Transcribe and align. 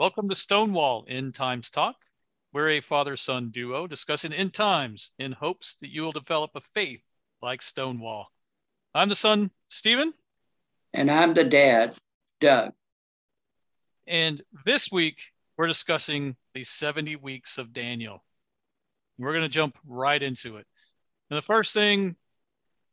Welcome 0.00 0.30
to 0.30 0.34
Stonewall 0.34 1.04
End 1.08 1.34
Times 1.34 1.68
Talk. 1.68 1.94
We're 2.54 2.70
a 2.70 2.80
father 2.80 3.16
son 3.16 3.50
duo 3.50 3.86
discussing 3.86 4.32
end 4.32 4.54
times 4.54 5.10
in 5.18 5.30
hopes 5.30 5.76
that 5.82 5.90
you 5.90 6.00
will 6.00 6.10
develop 6.10 6.52
a 6.54 6.62
faith 6.62 7.04
like 7.42 7.60
Stonewall. 7.60 8.28
I'm 8.94 9.10
the 9.10 9.14
son, 9.14 9.50
Stephen. 9.68 10.14
And 10.94 11.10
I'm 11.10 11.34
the 11.34 11.44
dad, 11.44 11.98
Doug. 12.40 12.72
And 14.08 14.40
this 14.64 14.90
week, 14.90 15.20
we're 15.58 15.66
discussing 15.66 16.34
the 16.54 16.64
70 16.64 17.16
weeks 17.16 17.58
of 17.58 17.74
Daniel. 17.74 18.24
We're 19.18 19.34
going 19.34 19.42
to 19.42 19.50
jump 19.50 19.76
right 19.86 20.22
into 20.22 20.56
it. 20.56 20.66
And 21.28 21.36
the 21.36 21.42
first 21.42 21.74
thing 21.74 22.16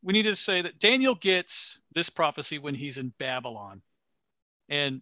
we 0.02 0.12
need 0.12 0.24
to 0.24 0.36
say 0.36 0.62
that 0.62 0.78
Daniel 0.78 1.16
gets 1.16 1.80
this 1.94 2.10
prophecy 2.10 2.60
when 2.60 2.76
he's 2.76 2.98
in 2.98 3.14
Babylon. 3.18 3.82
And 4.68 5.02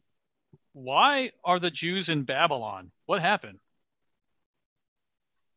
why 0.75 1.31
are 1.45 1.57
the 1.57 1.71
Jews 1.71 2.09
in 2.09 2.23
Babylon? 2.23 2.91
What 3.05 3.21
happened? 3.21 3.59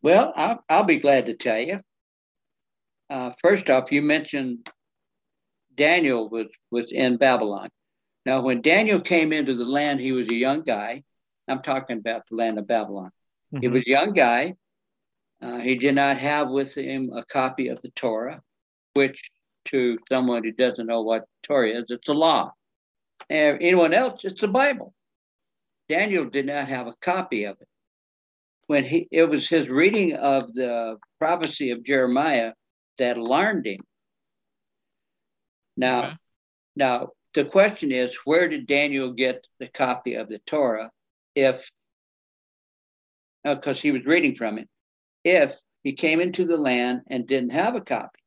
Well, 0.01 0.33
I'll, 0.37 0.65
I'll 0.69 0.85
be 0.85 1.01
glad 1.01 1.27
to 1.27 1.35
tell 1.35 1.59
you. 1.59 1.81
Uh, 3.11 3.33
first 3.43 3.69
off, 3.69 3.91
you 3.91 4.01
mentioned 4.01 4.71
Daniel 5.75 6.29
was, 6.29 6.47
was 6.71 6.93
in 6.93 7.17
Babylon. 7.17 7.69
Now, 8.25 8.43
when 8.43 8.63
Daniel 8.63 9.01
came 9.01 9.33
into 9.33 9.55
the 9.55 9.65
land, 9.65 9.99
he 9.99 10.13
was 10.13 10.29
a 10.29 10.35
young 10.35 10.63
guy. 10.63 11.03
I'm 11.49 11.63
talking 11.63 11.99
about 11.99 12.23
the 12.29 12.37
land 12.37 12.61
of 12.61 12.69
Babylon. 12.69 13.11
Mm-hmm. 13.53 13.63
He 13.63 13.69
was 13.69 13.87
a 13.89 13.91
young 13.91 14.13
guy. 14.13 14.55
Uh, 15.43 15.59
he 15.59 15.75
did 15.75 15.97
not 15.97 16.19
have 16.19 16.49
with 16.49 16.77
him 16.77 17.11
a 17.13 17.25
copy 17.25 17.69
of 17.69 17.81
the 17.81 17.91
Torah, 17.91 18.41
which 18.95 19.33
to 19.67 19.99
someone 20.09 20.45
who 20.45 20.53
doesn't 20.53 20.87
know 20.87 21.03
what 21.03 21.25
Torah 21.43 21.71
is, 21.71 21.87
it's 21.89 22.09
a 22.09 22.13
law. 22.13 22.53
And 23.29 23.59
anyone 23.61 23.93
else, 23.93 24.25
it's 24.25 24.41
the 24.41 24.49
Bible. 24.49 24.95
Daniel 25.89 26.27
did 26.27 26.47
not 26.47 26.69
have 26.69 26.87
a 26.87 26.95
copy 27.01 27.45
of 27.45 27.57
it. 27.61 27.69
When 28.67 28.85
he, 28.85 29.09
it 29.11 29.29
was 29.29 29.49
his 29.49 29.69
reading 29.69 30.15
of 30.15 30.53
the 30.53 30.97
prophecy 31.19 31.71
of 31.71 31.85
Jeremiah 31.85 32.53
that 32.99 33.17
alarmed 33.17 33.67
him. 33.67 33.81
Now, 35.77 36.03
okay. 36.03 36.15
now 36.77 37.09
the 37.35 37.45
question 37.45 37.93
is, 37.93 38.15
where 38.25 38.49
did 38.49 38.67
Daniel 38.67 39.13
get 39.13 39.47
the 39.59 39.69
copy 39.69 40.15
of 40.15 40.29
the 40.29 40.41
Torah? 40.47 40.91
If, 41.35 41.71
because 43.45 43.79
uh, 43.79 43.81
he 43.81 43.91
was 43.93 44.05
reading 44.05 44.35
from 44.35 44.59
it, 44.59 44.69
if 45.25 45.59
he 45.83 45.93
came 45.93 46.21
into 46.21 46.45
the 46.45 46.57
land 46.57 47.03
and 47.09 47.27
didn't 47.27 47.53
have 47.53 47.75
a 47.75 47.81
copy. 47.81 48.19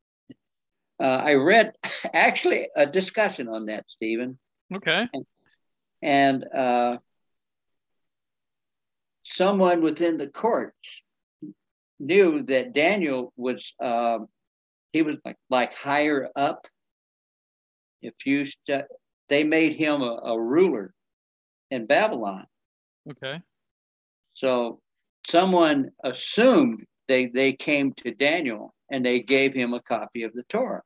Uh, 0.99 1.21
I 1.23 1.33
read 1.33 1.73
actually 2.13 2.69
a 2.75 2.85
discussion 2.85 3.47
on 3.47 3.65
that, 3.65 3.85
Stephen. 3.87 4.39
Okay. 4.73 5.07
And, 5.13 5.25
and 6.01 6.45
uh, 6.55 6.97
someone 9.23 9.81
within 9.81 10.17
the 10.17 10.27
courts 10.27 10.77
knew 11.99 12.43
that 12.43 12.73
Daniel 12.73 13.31
was 13.37 13.73
um, 13.79 14.27
he 14.93 15.01
was 15.01 15.17
like 15.23 15.37
like 15.49 15.73
higher 15.73 16.29
up. 16.35 16.67
If 18.01 18.13
you 18.25 18.45
st- 18.45 18.85
they 19.29 19.43
made 19.43 19.73
him 19.73 20.01
a, 20.01 20.19
a 20.23 20.39
ruler 20.39 20.93
in 21.69 21.85
Babylon. 21.85 22.45
Okay. 23.09 23.41
So 24.33 24.79
someone 25.27 25.91
assumed 26.03 26.83
they 27.07 27.27
they 27.27 27.53
came 27.53 27.93
to 28.03 28.13
Daniel 28.13 28.73
and 28.91 29.05
they 29.05 29.21
gave 29.21 29.53
him 29.53 29.73
a 29.73 29.81
copy 29.81 30.23
of 30.23 30.33
the 30.33 30.43
Torah. 30.49 30.81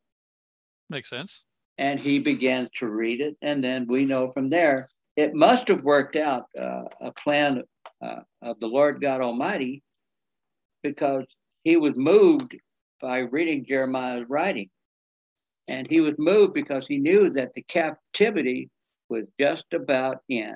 Makes 0.89 1.09
sense. 1.09 1.43
And 1.77 1.99
he 1.99 2.19
began 2.19 2.69
to 2.75 2.87
read 2.87 3.19
it, 3.19 3.35
and 3.41 3.61
then 3.61 3.85
we 3.87 4.05
know 4.05 4.31
from 4.31 4.49
there 4.49 4.87
it 5.17 5.33
must 5.33 5.67
have 5.67 5.83
worked 5.83 6.15
out 6.15 6.43
uh, 6.59 6.83
a 7.01 7.11
plan 7.11 7.63
uh, 8.05 8.21
of 8.41 8.59
the 8.59 8.67
Lord 8.67 9.01
God 9.01 9.21
Almighty 9.21 9.81
because 10.83 11.25
he 11.63 11.77
was 11.77 11.95
moved 11.95 12.55
by 13.01 13.19
reading 13.19 13.65
Jeremiah's 13.65 14.25
writing. 14.29 14.69
And 15.67 15.87
he 15.89 15.99
was 15.99 16.13
moved 16.17 16.53
because 16.53 16.85
he 16.87 16.97
knew 16.97 17.29
that 17.31 17.53
the 17.53 17.63
captivity 17.63 18.69
was 19.09 19.25
just 19.39 19.65
about 19.73 20.17
in. 20.29 20.55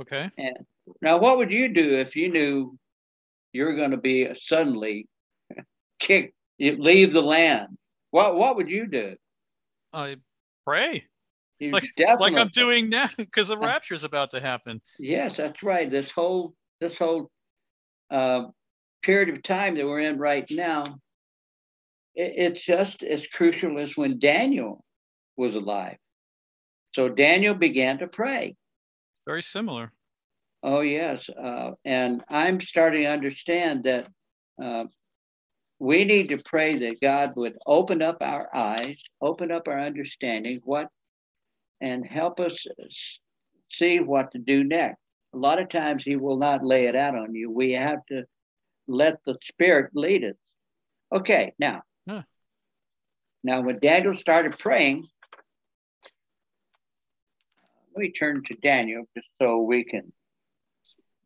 Okay. 0.00 0.30
And 0.38 0.56
now, 1.00 1.18
what 1.18 1.38
would 1.38 1.52
you 1.52 1.68
do 1.72 1.98
if 1.98 2.16
you 2.16 2.30
knew 2.30 2.76
you're 3.52 3.76
going 3.76 3.92
to 3.92 3.96
be 3.96 4.28
suddenly 4.34 5.06
kicked, 6.00 6.34
leave 6.58 7.12
the 7.12 7.22
land? 7.22 7.78
What 8.10 8.36
What 8.36 8.56
would 8.56 8.68
you 8.68 8.86
do? 8.86 9.14
I 9.92 10.16
pray 10.66 11.04
like, 11.70 11.84
like 11.98 12.34
I'm 12.34 12.48
doing 12.48 12.88
now 12.88 13.08
because 13.16 13.48
the 13.48 13.58
rapture 13.58 13.94
is 13.94 14.04
about 14.04 14.30
to 14.32 14.40
happen. 14.40 14.80
Yes, 14.98 15.36
that's 15.36 15.62
right. 15.62 15.90
This 15.90 16.10
whole 16.10 16.54
this 16.80 16.98
whole 16.98 17.30
uh, 18.10 18.46
period 19.02 19.28
of 19.28 19.42
time 19.42 19.76
that 19.76 19.86
we're 19.86 20.00
in 20.00 20.18
right 20.18 20.48
now, 20.50 20.84
it, 22.14 22.32
it's 22.36 22.64
just 22.64 23.02
as 23.02 23.26
crucial 23.26 23.80
as 23.80 23.96
when 23.96 24.18
Daniel 24.18 24.84
was 25.36 25.54
alive. 25.54 25.96
So 26.94 27.08
Daniel 27.08 27.54
began 27.54 27.98
to 27.98 28.06
pray. 28.06 28.56
Very 29.26 29.42
similar. 29.42 29.92
Oh 30.62 30.80
yes, 30.80 31.28
uh, 31.28 31.72
and 31.84 32.22
I'm 32.28 32.60
starting 32.60 33.02
to 33.02 33.10
understand 33.10 33.84
that 33.84 34.08
uh, 34.62 34.84
we 35.80 36.04
need 36.04 36.28
to 36.28 36.38
pray 36.38 36.76
that 36.76 37.00
God 37.00 37.32
would 37.34 37.56
open 37.66 38.02
up 38.02 38.18
our 38.20 38.48
eyes, 38.54 39.02
open 39.20 39.50
up 39.50 39.66
our 39.66 39.80
understanding, 39.80 40.60
what 40.62 40.88
and 41.82 42.06
help 42.06 42.40
us 42.40 42.64
see 43.70 43.98
what 43.98 44.30
to 44.32 44.38
do 44.38 44.64
next. 44.64 44.98
A 45.34 45.38
lot 45.38 45.60
of 45.60 45.68
times 45.68 46.04
he 46.04 46.16
will 46.16 46.38
not 46.38 46.64
lay 46.64 46.86
it 46.86 46.94
out 46.94 47.16
on 47.16 47.34
you. 47.34 47.50
We 47.50 47.72
have 47.72 48.06
to 48.06 48.24
let 48.86 49.18
the 49.24 49.36
Spirit 49.42 49.90
lead 49.94 50.24
us. 50.24 50.36
Okay, 51.12 51.52
now, 51.58 51.82
huh. 52.08 52.22
now 53.42 53.60
when 53.62 53.78
Daniel 53.80 54.14
started 54.14 54.58
praying, 54.58 55.06
let 57.94 58.00
me 58.00 58.12
turn 58.12 58.42
to 58.44 58.54
Daniel 58.62 59.04
just 59.16 59.28
so 59.40 59.60
we 59.60 59.84
can 59.84 60.12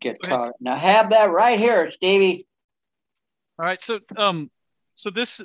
get 0.00 0.20
caught. 0.22 0.52
Now 0.58 0.76
have 0.76 1.10
that 1.10 1.30
right 1.30 1.58
here, 1.58 1.90
Stevie. 1.92 2.46
All 3.58 3.66
right, 3.66 3.80
so 3.80 3.98
um, 4.16 4.50
so 4.94 5.10
this 5.10 5.40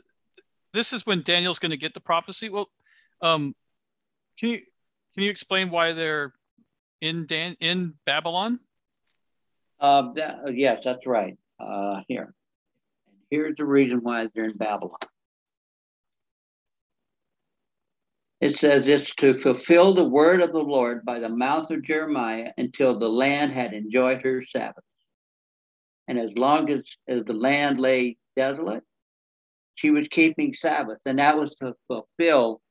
this 0.74 0.94
is 0.94 1.06
when 1.06 1.22
Daniel's 1.24 1.60
going 1.60 1.72
to 1.72 1.78
get 1.78 1.94
the 1.94 2.00
prophecy. 2.00 2.50
Well, 2.50 2.70
um, 3.22 3.54
can 4.40 4.50
you 4.50 4.62
can 5.14 5.24
you 5.24 5.30
explain 5.30 5.70
why 5.70 5.94
they're 5.94 6.34
in 7.02 7.26
Dan- 7.26 7.58
in 7.60 7.96
Babylon? 8.06 8.60
Uh, 9.80 10.14
that, 10.14 10.56
yes, 10.56 10.84
that's 10.84 11.06
right. 11.06 11.38
Uh, 11.60 12.02
here, 12.08 12.34
here's 13.30 13.56
the 13.58 13.66
reason 13.66 14.00
why 14.02 14.28
they're 14.34 14.46
in 14.46 14.58
Babylon. 14.58 14.98
It 18.40 18.58
says 18.58 18.88
it's 18.88 19.14
to 19.16 19.36
fulfill 19.36 19.94
the 19.94 20.08
word 20.08 20.42
of 20.42 20.52
the 20.52 20.64
Lord 20.64 21.06
by 21.06 21.20
the 21.20 21.30
mouth 21.30 21.70
of 21.70 21.84
Jeremiah 21.84 22.52
until 22.58 22.98
the 22.98 23.08
land 23.08 23.52
had 23.52 23.74
enjoyed 23.74 24.24
her 24.24 24.44
Sabbath. 24.44 24.84
And 26.08 26.18
as 26.18 26.32
long 26.36 26.70
as, 26.72 26.84
as 27.08 27.24
the 27.26 27.34
land 27.34 27.80
lay 27.80 28.18
desolate, 28.36 28.84
she 29.76 29.92
was 29.92 30.08
keeping 30.08 30.56
Sabbath. 30.56 31.00
And 31.06 31.20
that 31.20 31.38
was 31.38 31.52
to 31.56 31.76
fulfill 31.88 32.62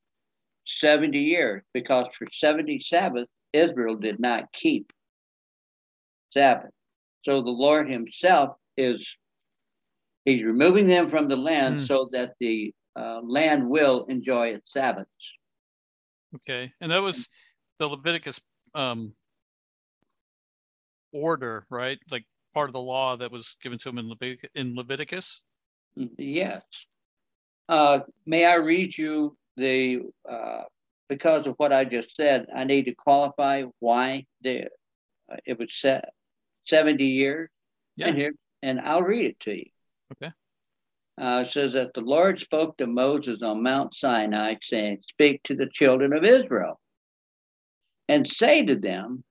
70 0.79 1.19
years 1.19 1.63
because 1.75 2.07
for 2.17 2.27
70 2.33 2.79
Sabbaths, 2.81 3.31
Israel 3.53 3.97
did 3.97 4.21
not 4.21 4.53
keep 4.53 4.93
Sabbath. 6.33 6.71
So 7.25 7.43
the 7.43 7.51
Lord 7.51 7.91
Himself 7.91 8.57
is, 8.77 9.17
He's 10.25 10.45
removing 10.45 10.87
them 10.87 11.07
from 11.07 11.29
the 11.29 11.37
land 11.37 11.81
mm. 11.81 11.87
so 11.87 12.09
that 12.13 12.35
the 12.41 12.73
uh, 12.97 13.21
land 13.23 13.69
will 13.69 14.05
enjoy 14.07 14.49
its 14.49 14.73
Sabbaths. 14.73 15.09
Okay. 16.37 16.73
And 16.81 16.91
that 16.93 17.03
was 17.03 17.29
the 17.79 17.89
Leviticus 17.89 18.41
um, 18.75 19.13
order, 21.13 21.67
right? 21.71 21.99
Like 22.11 22.25
part 22.55 22.69
of 22.69 22.73
the 22.73 22.81
law 22.81 23.17
that 23.17 23.31
was 23.31 23.57
given 23.63 23.79
to 23.79 23.89
him 23.89 23.99
in, 23.99 24.11
Levitic- 24.11 24.49
in 24.55 24.77
Leviticus? 24.77 25.43
Yes. 25.97 26.63
Uh, 27.69 28.01
may 28.27 28.45
I 28.45 28.55
read 28.55 28.97
you 28.97 29.37
the 29.61 30.01
uh, 30.29 30.63
because 31.09 31.47
of 31.47 31.55
what 31.57 31.73
I 31.73 31.85
just 31.85 32.17
said, 32.17 32.47
I 32.55 32.65
need 32.65 32.85
to 32.85 32.95
qualify 32.95 33.65
why 33.81 34.27
the 34.43 34.65
uh, 35.31 35.37
it 35.45 35.59
was 35.59 35.75
set 35.75 36.11
70 36.67 37.05
years. 37.05 37.51
Yeah. 37.97 38.09
And 38.09 38.17
here, 38.17 38.33
and 38.63 38.81
I'll 38.81 39.03
read 39.03 39.27
it 39.27 39.41
to 39.41 39.57
you. 39.57 39.71
Okay. 40.13 40.33
Uh, 41.21 41.45
it 41.47 41.53
says 41.53 41.75
that 41.75 41.93
the 41.95 42.01
Lord 42.01 42.41
spoke 42.41 42.79
to 42.79 42.87
Moses 42.87 43.43
on 43.43 43.63
Mount 43.63 43.95
Sinai, 43.95 44.55
saying, 44.63 44.99
Speak 45.07 45.43
to 45.45 45.55
the 45.55 45.69
children 45.71 46.13
of 46.13 46.25
Israel 46.25 46.81
and 48.09 48.27
say 48.27 48.65
to 48.65 48.77
them, 48.77 49.23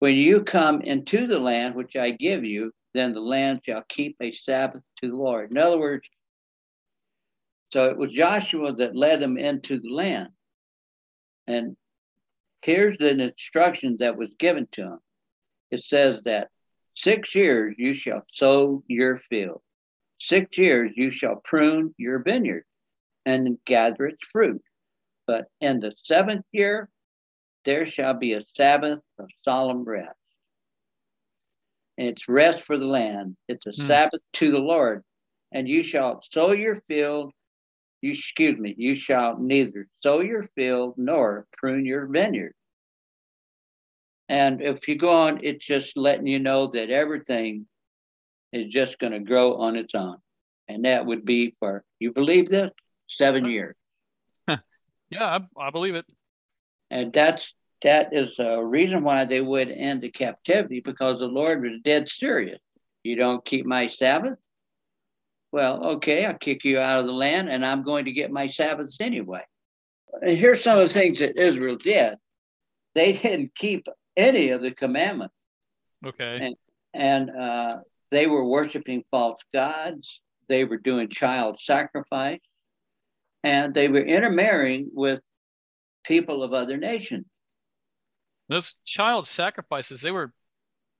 When 0.00 0.14
you 0.16 0.42
come 0.42 0.80
into 0.80 1.26
the 1.26 1.38
land 1.38 1.74
which 1.74 1.94
I 1.94 2.10
give 2.10 2.44
you, 2.44 2.72
then 2.94 3.12
the 3.12 3.20
land 3.20 3.60
shall 3.64 3.84
keep 3.88 4.16
a 4.20 4.32
Sabbath 4.32 4.82
to 5.02 5.10
the 5.10 5.16
Lord. 5.16 5.50
In 5.50 5.58
other 5.58 5.78
words, 5.78 6.08
so 7.72 7.88
it 7.88 7.96
was 7.96 8.12
Joshua 8.12 8.72
that 8.74 8.96
led 8.96 9.20
them 9.20 9.36
into 9.36 9.80
the 9.80 9.90
land. 9.90 10.28
And 11.46 11.76
here's 12.62 12.96
the 12.98 13.10
instruction 13.10 13.96
that 14.00 14.16
was 14.16 14.30
given 14.38 14.66
to 14.72 14.82
him 14.82 14.98
it 15.70 15.82
says 15.82 16.20
that 16.24 16.50
six 16.94 17.34
years 17.34 17.74
you 17.76 17.92
shall 17.92 18.22
sow 18.32 18.82
your 18.86 19.16
field, 19.16 19.62
six 20.20 20.56
years 20.58 20.92
you 20.96 21.10
shall 21.10 21.36
prune 21.36 21.94
your 21.98 22.20
vineyard 22.20 22.64
and 23.24 23.58
gather 23.64 24.06
its 24.06 24.26
fruit. 24.28 24.62
But 25.26 25.46
in 25.60 25.80
the 25.80 25.92
seventh 26.04 26.46
year, 26.52 26.88
there 27.64 27.84
shall 27.84 28.14
be 28.14 28.34
a 28.34 28.44
Sabbath 28.56 29.00
of 29.18 29.28
solemn 29.44 29.84
rest. 29.84 30.14
And 31.98 32.06
it's 32.08 32.28
rest 32.28 32.62
for 32.62 32.78
the 32.78 32.86
land. 32.86 33.36
It's 33.48 33.66
a 33.66 33.72
hmm. 33.72 33.86
Sabbath 33.86 34.20
to 34.34 34.50
the 34.50 34.58
Lord. 34.58 35.02
And 35.52 35.68
you 35.68 35.82
shall 35.82 36.22
sow 36.30 36.52
your 36.52 36.76
field. 36.88 37.32
You 38.02 38.12
excuse 38.12 38.58
me. 38.58 38.74
You 38.76 38.94
shall 38.94 39.38
neither 39.38 39.88
sow 40.02 40.20
your 40.20 40.42
field 40.54 40.94
nor 40.96 41.46
prune 41.56 41.86
your 41.86 42.06
vineyard. 42.06 42.54
And 44.28 44.60
if 44.60 44.88
you 44.88 44.96
go 44.96 45.10
on, 45.10 45.40
it's 45.44 45.64
just 45.64 45.96
letting 45.96 46.26
you 46.26 46.38
know 46.38 46.66
that 46.68 46.90
everything 46.90 47.66
is 48.52 48.72
just 48.72 48.98
going 48.98 49.12
to 49.12 49.20
grow 49.20 49.56
on 49.56 49.76
its 49.76 49.94
own. 49.94 50.16
And 50.68 50.84
that 50.84 51.06
would 51.06 51.24
be 51.24 51.54
for, 51.60 51.84
you 51.98 52.12
believe 52.12 52.48
this? 52.48 52.70
Seven 53.08 53.44
years. 53.44 53.76
yeah, 54.48 54.58
I, 55.20 55.40
I 55.58 55.70
believe 55.70 55.94
it. 55.94 56.04
And 56.90 57.12
that's 57.12 57.54
that 57.82 58.08
is 58.12 58.38
a 58.38 58.64
reason 58.64 59.04
why 59.04 59.24
they 59.24 59.40
would 59.40 59.70
end 59.70 60.02
the 60.02 60.10
captivity 60.10 60.80
because 60.80 61.20
the 61.20 61.26
Lord 61.26 61.62
was 61.62 61.80
dead 61.84 62.08
serious. 62.08 62.58
You 63.04 63.16
don't 63.16 63.44
keep 63.44 63.66
my 63.66 63.86
Sabbath? 63.86 64.38
Well, 65.56 65.82
okay, 65.94 66.26
I'll 66.26 66.34
kick 66.34 66.66
you 66.66 66.78
out 66.78 67.00
of 67.00 67.06
the 67.06 67.14
land 67.14 67.48
and 67.48 67.64
I'm 67.64 67.82
going 67.82 68.04
to 68.04 68.12
get 68.12 68.30
my 68.30 68.46
Sabbaths 68.46 68.98
anyway. 69.00 69.40
And 70.20 70.36
here's 70.36 70.62
some 70.62 70.78
of 70.78 70.86
the 70.86 70.92
things 70.92 71.20
that 71.20 71.40
Israel 71.40 71.76
did. 71.76 72.18
They 72.94 73.12
didn't 73.12 73.54
keep 73.54 73.86
any 74.18 74.50
of 74.50 74.60
the 74.60 74.72
commandments. 74.72 75.34
Okay. 76.04 76.40
And, 76.42 76.54
and 76.92 77.30
uh, 77.30 77.78
they 78.10 78.26
were 78.26 78.44
worshiping 78.44 79.02
false 79.10 79.40
gods. 79.54 80.20
They 80.46 80.64
were 80.64 80.76
doing 80.76 81.08
child 81.08 81.58
sacrifice. 81.58 82.40
And 83.42 83.72
they 83.72 83.88
were 83.88 84.04
intermarrying 84.04 84.90
with 84.92 85.22
people 86.04 86.42
of 86.42 86.52
other 86.52 86.76
nations. 86.76 87.24
Those 88.50 88.74
child 88.84 89.26
sacrifices, 89.26 90.02
they 90.02 90.12
were 90.12 90.34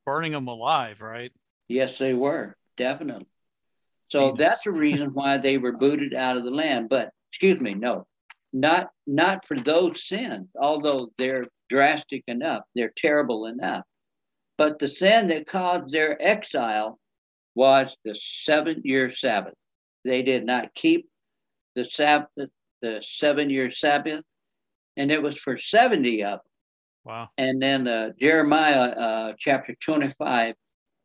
burning 0.06 0.32
them 0.32 0.49
alive, 0.49 1.03
right? 1.03 1.32
Yes, 1.69 1.99
they 1.99 2.14
were, 2.14 2.56
definitely. 2.79 3.26
So 4.08 4.35
that's 4.38 4.62
the 4.62 4.70
reason 4.70 5.11
why 5.14 5.38
they 5.38 5.58
were 5.58 5.73
booted 5.73 6.14
out 6.14 6.37
of 6.37 6.44
the 6.44 6.50
land. 6.50 6.88
But 6.88 7.11
excuse 7.31 7.61
me, 7.61 7.75
no, 7.75 8.06
not 8.53 8.91
not 9.06 9.44
for 9.47 9.56
those 9.56 10.06
sins, 10.06 10.49
although 10.58 11.11
they're 11.19 11.44
drastic 11.69 12.23
enough, 12.29 12.62
they're 12.75 12.93
terrible 12.97 13.47
enough. 13.47 13.85
But 14.58 14.79
the 14.79 14.88
sin 14.88 15.29
that 15.29 15.47
caused 15.47 15.91
their 15.91 16.20
exile 16.23 16.99
was 17.55 17.97
the 18.05 18.14
seven 18.44 18.82
year 18.85 19.11
Sabbath. 19.11 19.55
They 20.05 20.23
did 20.23 20.44
not 20.44 20.75
keep 20.75 21.08
the 21.75 21.85
Sabbath, 21.85 22.29
the 22.81 23.03
seven 23.03 23.50
year 23.50 23.70
Sabbath, 23.70 24.23
and 24.97 25.11
it 25.11 25.23
was 25.23 25.37
for 25.37 25.56
70 25.56 26.23
of 26.23 26.31
them. 26.31 26.41
Wow. 27.05 27.29
And 27.38 27.62
then 27.62 27.87
uh, 27.87 28.11
Jeremiah 28.19 28.91
uh, 28.91 29.32
chapter 29.38 29.75
25, 29.81 30.55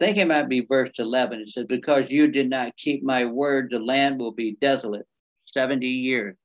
I 0.01 0.06
think 0.06 0.18
it 0.18 0.27
might 0.27 0.50
be 0.50 0.62
verse 0.62 0.98
11. 0.98 1.42
It 1.42 1.50
says, 1.50 1.65
Because 1.68 2.09
you 2.09 2.27
did 2.27 2.50
not 2.50 2.75
keep 2.75 3.03
my 3.03 3.25
word, 3.25 3.69
the 3.69 3.77
land 3.77 4.19
will 4.19 4.31
be 4.31 4.57
desolate 4.59 5.06
70 5.45 5.88
years. 5.88 6.36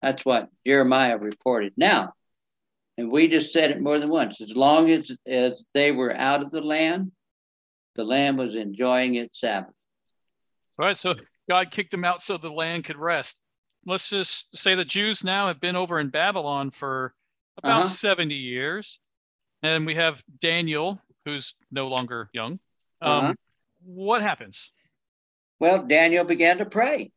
That's 0.00 0.24
what 0.24 0.48
Jeremiah 0.64 1.18
reported. 1.18 1.74
Now, 1.76 2.14
and 2.96 3.12
we 3.12 3.28
just 3.28 3.52
said 3.52 3.70
it 3.70 3.80
more 3.80 3.98
than 3.98 4.08
once 4.08 4.40
as 4.40 4.56
long 4.56 4.90
as, 4.90 5.10
as 5.26 5.62
they 5.74 5.92
were 5.92 6.16
out 6.16 6.42
of 6.42 6.50
the 6.50 6.62
land, 6.62 7.12
the 7.94 8.04
land 8.04 8.38
was 8.38 8.54
enjoying 8.54 9.16
its 9.16 9.40
Sabbath. 9.40 9.74
All 10.78 10.86
right. 10.86 10.96
So 10.96 11.14
God 11.50 11.70
kicked 11.70 11.90
them 11.90 12.04
out 12.04 12.22
so 12.22 12.38
the 12.38 12.50
land 12.50 12.84
could 12.84 12.96
rest. 12.96 13.36
Let's 13.84 14.08
just 14.08 14.46
say 14.56 14.74
the 14.74 14.84
Jews 14.84 15.24
now 15.24 15.48
have 15.48 15.60
been 15.60 15.76
over 15.76 16.00
in 16.00 16.08
Babylon 16.08 16.70
for 16.70 17.14
about 17.58 17.80
uh-huh. 17.80 17.88
70 17.88 18.34
years. 18.34 18.98
And 19.62 19.84
we 19.84 19.94
have 19.94 20.24
Daniel, 20.40 21.00
who's 21.24 21.54
no 21.70 21.88
longer 21.88 22.28
young. 22.32 22.58
Um, 23.00 23.24
uh-huh. 23.24 23.34
What 23.84 24.22
happens? 24.22 24.70
Well, 25.60 25.84
Daniel 25.86 26.24
began 26.24 26.58
to 26.58 26.66
pray. 26.66 27.10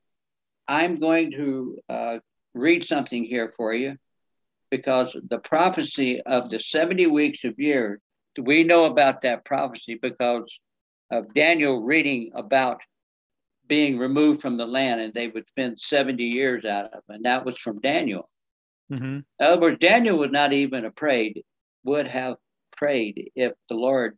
I'm 0.68 0.98
going 0.98 1.32
to 1.32 1.78
uh, 1.90 2.18
read 2.54 2.86
something 2.86 3.24
here 3.24 3.54
for 3.56 3.74
you 3.74 3.98
because 4.72 5.16
the 5.30 5.40
prophecy 5.40 6.22
of 6.22 6.50
the 6.50 6.60
70 6.60 7.08
weeks 7.08 7.44
of 7.44 7.60
years, 7.60 8.00
we 8.42 8.64
know 8.64 8.86
about 8.86 9.22
that 9.22 9.46
prophecy 9.46 9.98
because 10.02 10.46
of 11.12 11.34
Daniel 11.34 11.82
reading 11.82 12.32
about 12.36 12.82
being 13.68 13.98
removed 13.98 14.42
from 14.42 14.58
the 14.58 14.66
land 14.66 15.02
and 15.02 15.14
they 15.14 15.28
would 15.28 15.48
spend 15.48 15.80
70 15.80 16.24
years 16.24 16.66
out 16.66 16.94
of, 16.94 17.04
and 17.10 17.26
that 17.26 17.46
was 17.46 17.58
from 17.58 17.80
Daniel. 17.80 18.28
Mm-hmm. 18.92 19.20
In 19.20 19.26
other 19.40 19.62
words, 19.62 19.80
Daniel 19.80 20.18
would 20.20 20.32
not 20.32 20.54
even 20.54 20.84
have 20.84 20.96
prayed, 20.96 21.44
would 21.84 22.08
have 22.08 22.36
prayed 22.76 23.32
if 23.36 23.54
the 23.70 23.76
Lord 23.76 24.18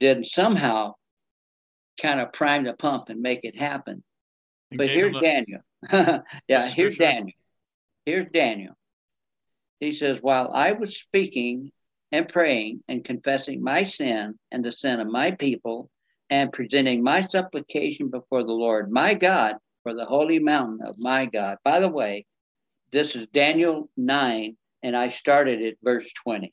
didn't 0.00 0.26
somehow 0.26 0.94
kind 2.00 2.20
of 2.20 2.32
prime 2.32 2.64
the 2.64 2.74
pump 2.74 3.08
and 3.08 3.20
make 3.20 3.40
it 3.44 3.58
happen. 3.58 4.02
And 4.70 4.78
but 4.78 4.88
here's 4.88 5.20
Daniel. 5.20 5.60
yeah, 6.48 6.68
here's 6.70 6.96
Daniel. 6.96 7.36
Here's 8.06 8.26
Daniel. 8.32 8.74
He 9.80 9.92
says, 9.92 10.18
While 10.20 10.50
I 10.52 10.72
was 10.72 10.96
speaking 10.96 11.72
and 12.12 12.28
praying 12.28 12.82
and 12.88 13.04
confessing 13.04 13.62
my 13.62 13.84
sin 13.84 14.38
and 14.50 14.64
the 14.64 14.72
sin 14.72 15.00
of 15.00 15.08
my 15.08 15.32
people 15.32 15.90
and 16.30 16.52
presenting 16.52 17.02
my 17.02 17.26
supplication 17.26 18.08
before 18.08 18.44
the 18.44 18.52
Lord 18.52 18.90
my 18.90 19.14
God 19.14 19.56
for 19.82 19.94
the 19.94 20.04
holy 20.04 20.38
mountain 20.38 20.80
of 20.86 20.96
my 20.98 21.26
God. 21.26 21.58
By 21.64 21.80
the 21.80 21.88
way, 21.88 22.26
this 22.90 23.14
is 23.14 23.26
Daniel 23.28 23.90
9, 23.96 24.56
and 24.82 24.96
I 24.96 25.08
started 25.08 25.62
at 25.62 25.74
verse 25.82 26.10
20. 26.24 26.52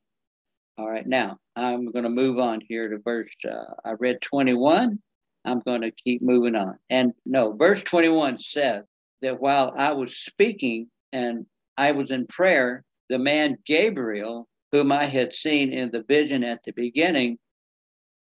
All 0.77 0.89
right, 0.89 1.07
now 1.07 1.38
I'm 1.56 1.89
going 1.92 2.04
to 2.04 2.10
move 2.10 2.38
on 2.38 2.60
here 2.68 2.89
to 2.89 2.98
verse, 2.98 3.31
uh, 3.50 3.74
I 3.86 3.92
read 3.92 4.22
21. 4.22 5.00
I'm 5.45 5.60
going 5.62 5.81
to 5.81 5.92
keep 5.92 6.22
moving 6.22 6.56
on. 6.56 6.77
And 6.89 7.13
no, 7.25 7.54
verse 7.54 7.81
21 7.81 8.39
says 8.39 8.83
that 9.22 9.39
while 9.39 9.74
I 9.77 9.94
was 9.94 10.18
speaking 10.18 10.89
and 11.13 11.45
I 11.77 11.92
was 11.92 12.12
in 12.12 12.27
prayer, 12.27 12.83
the 13.07 13.18
man 13.18 13.57
Gabriel, 13.66 14.50
whom 14.74 14.92
I 14.92 15.06
had 15.06 15.33
seen 15.33 15.72
in 15.72 15.92
the 15.92 16.04
vision 16.04 16.44
at 16.44 16.62
the 16.66 16.74
beginning, 16.74 17.38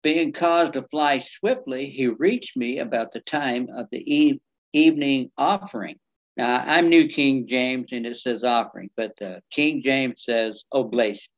being 0.02 0.32
caused 0.32 0.72
to 0.74 0.82
fly 0.84 1.18
swiftly, 1.18 1.90
he 1.90 2.06
reached 2.06 2.56
me 2.56 2.78
about 2.78 3.12
the 3.12 3.20
time 3.20 3.68
of 3.76 3.86
the 3.92 3.98
eve, 3.98 4.38
evening 4.72 5.30
offering. 5.36 5.96
Now, 6.38 6.64
I'm 6.66 6.88
New 6.88 7.06
King 7.08 7.46
James 7.46 7.88
and 7.92 8.06
it 8.06 8.16
says 8.16 8.44
offering, 8.44 8.88
but 8.96 9.20
uh, 9.20 9.40
King 9.50 9.82
James 9.82 10.22
says 10.24 10.64
oblation. 10.72 11.30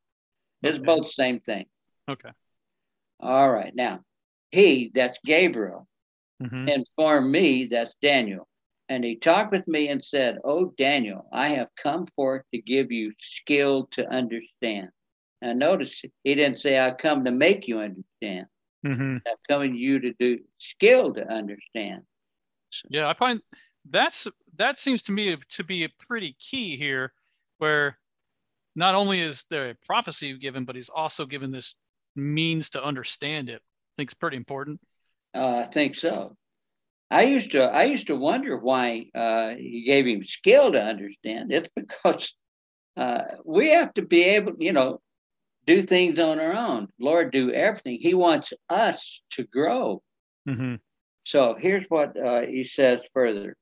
It's 0.63 0.79
okay. 0.79 0.87
both 0.87 1.05
the 1.05 1.13
same 1.13 1.41
thing. 1.41 1.67
Okay. 2.09 2.31
All 3.21 3.51
right. 3.51 3.75
Now, 3.75 4.01
he, 4.51 4.91
that's 4.95 5.19
Gabriel, 5.25 5.89
mm-hmm. 6.43 6.69
informed 6.69 7.31
me, 7.31 7.67
that's 7.67 7.95
Daniel. 8.03 8.49
And 8.89 9.05
he 9.05 9.17
talked 9.17 9.53
with 9.53 9.67
me 9.67 9.89
and 9.89 10.05
said, 10.05 10.39
Oh, 10.45 10.75
Daniel, 10.77 11.27
I 11.33 11.51
have 11.51 11.69
come 11.83 12.07
forth 12.15 12.43
to 12.53 12.61
give 12.61 12.93
you 12.93 13.07
skill 13.19 13.87
to 13.93 14.07
understand. 14.09 14.89
Now, 15.41 15.55
notice 15.55 16.03
he 16.25 16.35
didn't 16.35 16.61
say, 16.61 16.79
I 16.79 16.91
come 16.91 17.25
to 17.25 17.31
make 17.31 17.67
you 17.67 17.79
understand. 17.79 18.47
Mm-hmm. 18.85 19.17
I'm 19.27 19.37
coming 19.49 19.73
to 19.73 19.79
you 19.79 20.01
to 20.01 20.13
do 20.19 20.41
skill 20.59 21.15
to 21.15 21.27
understand. 21.27 22.03
So, 22.71 22.89
yeah, 22.91 23.09
I 23.09 23.15
find 23.15 23.41
that's 23.89 24.27
that 24.57 24.77
seems 24.77 25.03
to 25.03 25.13
me 25.13 25.37
to 25.37 25.65
be 25.65 25.85
a 25.85 25.89
pretty 26.07 26.37
key 26.39 26.77
here, 26.77 27.13
where 27.59 27.99
not 28.75 28.95
only 28.95 29.21
is 29.21 29.45
there 29.51 29.71
a 29.71 29.75
prophecy 29.85 30.37
given, 30.39 30.65
but 30.65 30.77
he's 30.77 30.89
also 30.89 31.27
given 31.27 31.51
this 31.51 31.75
means 32.17 32.71
to 32.71 32.85
understand 32.85 33.49
it. 33.49 33.61
I 33.61 33.93
think 33.97 34.09
it's 34.09 34.15
pretty 34.15 34.37
important. 34.37 34.81
Uh, 35.35 35.65
I 35.65 35.67
think 35.67 35.97
so. 35.97 36.37
I 37.11 37.25
used 37.25 37.53
to 37.53 37.65
I 37.65 37.85
used 37.85 38.07
to 38.07 38.17
wonder 38.17 38.57
why 38.57 39.11
uh, 39.15 39.51
he 39.51 39.85
gave 39.87 40.07
him 40.07 40.25
skill 40.25 40.73
to 40.73 40.83
understand. 40.83 41.53
It's 41.53 41.69
because 41.77 42.35
uh, 42.97 43.23
we 43.45 43.71
have 43.71 43.93
to 43.95 44.03
be 44.03 44.23
able, 44.25 44.55
you 44.59 44.73
know, 44.73 45.01
do 45.67 45.83
things 45.83 46.19
on 46.19 46.41
our 46.41 46.55
own. 46.55 46.89
Lord, 46.99 47.33
do 47.33 47.53
everything. 47.53 47.99
He 48.01 48.15
wants 48.15 48.53
us 48.69 49.23
to 49.33 49.45
grow. 49.45 50.03
Mm-hmm. 50.49 50.77
So 51.25 51.55
here's 51.55 51.87
what 51.89 52.19
uh, 52.19 52.43
he 52.43 52.65
says 52.65 53.01
further 53.13 53.57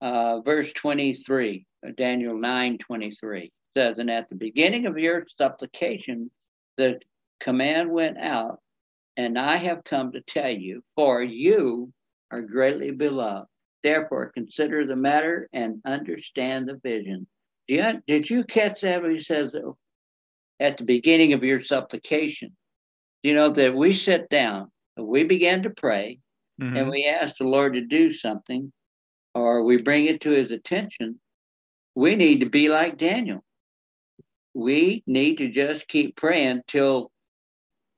uh, 0.00 0.40
verse 0.40 0.72
23, 0.72 1.66
Daniel 1.96 2.38
9 2.38 2.78
23 2.78 3.52
says, 3.78 3.98
And 3.98 4.10
at 4.10 4.28
the 4.28 4.34
beginning 4.34 4.86
of 4.86 4.98
your 4.98 5.24
supplication, 5.38 6.30
the 6.76 6.98
command 7.40 7.90
went 7.90 8.18
out, 8.18 8.60
and 9.16 9.38
I 9.38 9.56
have 9.56 9.84
come 9.84 10.12
to 10.12 10.20
tell 10.20 10.50
you, 10.50 10.82
for 10.96 11.22
you 11.22 11.92
are 12.32 12.42
greatly 12.42 12.90
beloved. 12.90 13.46
Therefore, 13.84 14.32
consider 14.32 14.84
the 14.84 14.96
matter 14.96 15.48
and 15.52 15.80
understand 15.84 16.68
the 16.68 16.80
vision. 16.82 17.28
Did 17.68 17.76
you, 17.76 18.02
did 18.08 18.30
you 18.30 18.44
catch 18.44 18.80
that? 18.80 19.04
He 19.04 19.20
says, 19.20 19.54
at 20.58 20.76
the 20.76 20.84
beginning 20.84 21.32
of 21.32 21.44
your 21.44 21.60
supplication. 21.60 22.54
you 23.24 23.34
know, 23.34 23.50
that 23.50 23.74
we 23.74 23.92
sit 23.92 24.28
down, 24.30 24.70
we 24.96 25.24
begin 25.24 25.64
to 25.64 25.70
pray, 25.70 26.20
Mhm. 26.60 26.78
and 26.78 26.88
we 26.88 27.04
ask 27.04 27.36
the 27.36 27.44
Lord 27.44 27.72
to 27.74 27.80
do 27.80 28.12
something, 28.12 28.72
or 29.34 29.64
we 29.64 29.82
bring 29.82 30.04
it 30.04 30.20
to 30.20 30.30
his 30.30 30.52
attention, 30.52 31.18
we 31.96 32.14
need 32.14 32.38
to 32.38 32.48
be 32.48 32.68
like 32.68 32.96
Daniel. 32.96 33.44
We 34.54 35.02
need 35.06 35.38
to 35.38 35.48
just 35.48 35.86
keep 35.88 36.16
praying 36.16 36.62
till 36.66 37.10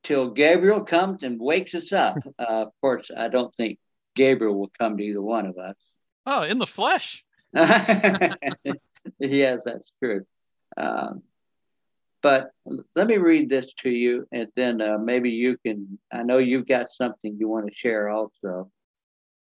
till 0.03 0.31
Gabriel 0.31 0.83
comes 0.83 1.23
and 1.23 1.41
wakes 1.41 1.75
us 1.75 1.93
up. 1.93 2.17
Uh, 2.39 2.65
of 2.67 2.73
course, 2.81 3.11
I 3.15 3.29
don't 3.29 3.55
think 3.55 3.79
Gabriel 4.15 4.59
will 4.59 4.73
come 4.79 4.97
to 4.97 5.05
either 5.05 5.23
one 5.23 5.47
of 5.47 5.59
us. 5.59 5.77
Oh, 6.27 6.43
in 6.43 6.59
the 6.59 6.67
flesh. 6.67 7.25
yes, 9.19 9.65
that's 9.65 9.93
true. 10.03 10.25
Um, 10.77 11.23
but 12.23 12.51
let 12.95 13.07
me 13.07 13.17
read 13.17 13.49
this 13.49 13.73
to 13.79 13.91
you, 13.91 14.27
and 14.31 14.49
then 14.57 14.81
uh, 14.81 14.99
maybe 14.99 15.31
you 15.31 15.57
can. 15.65 15.99
I 16.13 16.23
know 16.23 16.39
you've 16.39 16.69
got 16.69 16.93
something 16.93 17.37
you 17.39 17.49
want 17.49 17.67
to 17.69 17.75
share 17.75 18.09
also. 18.09 18.71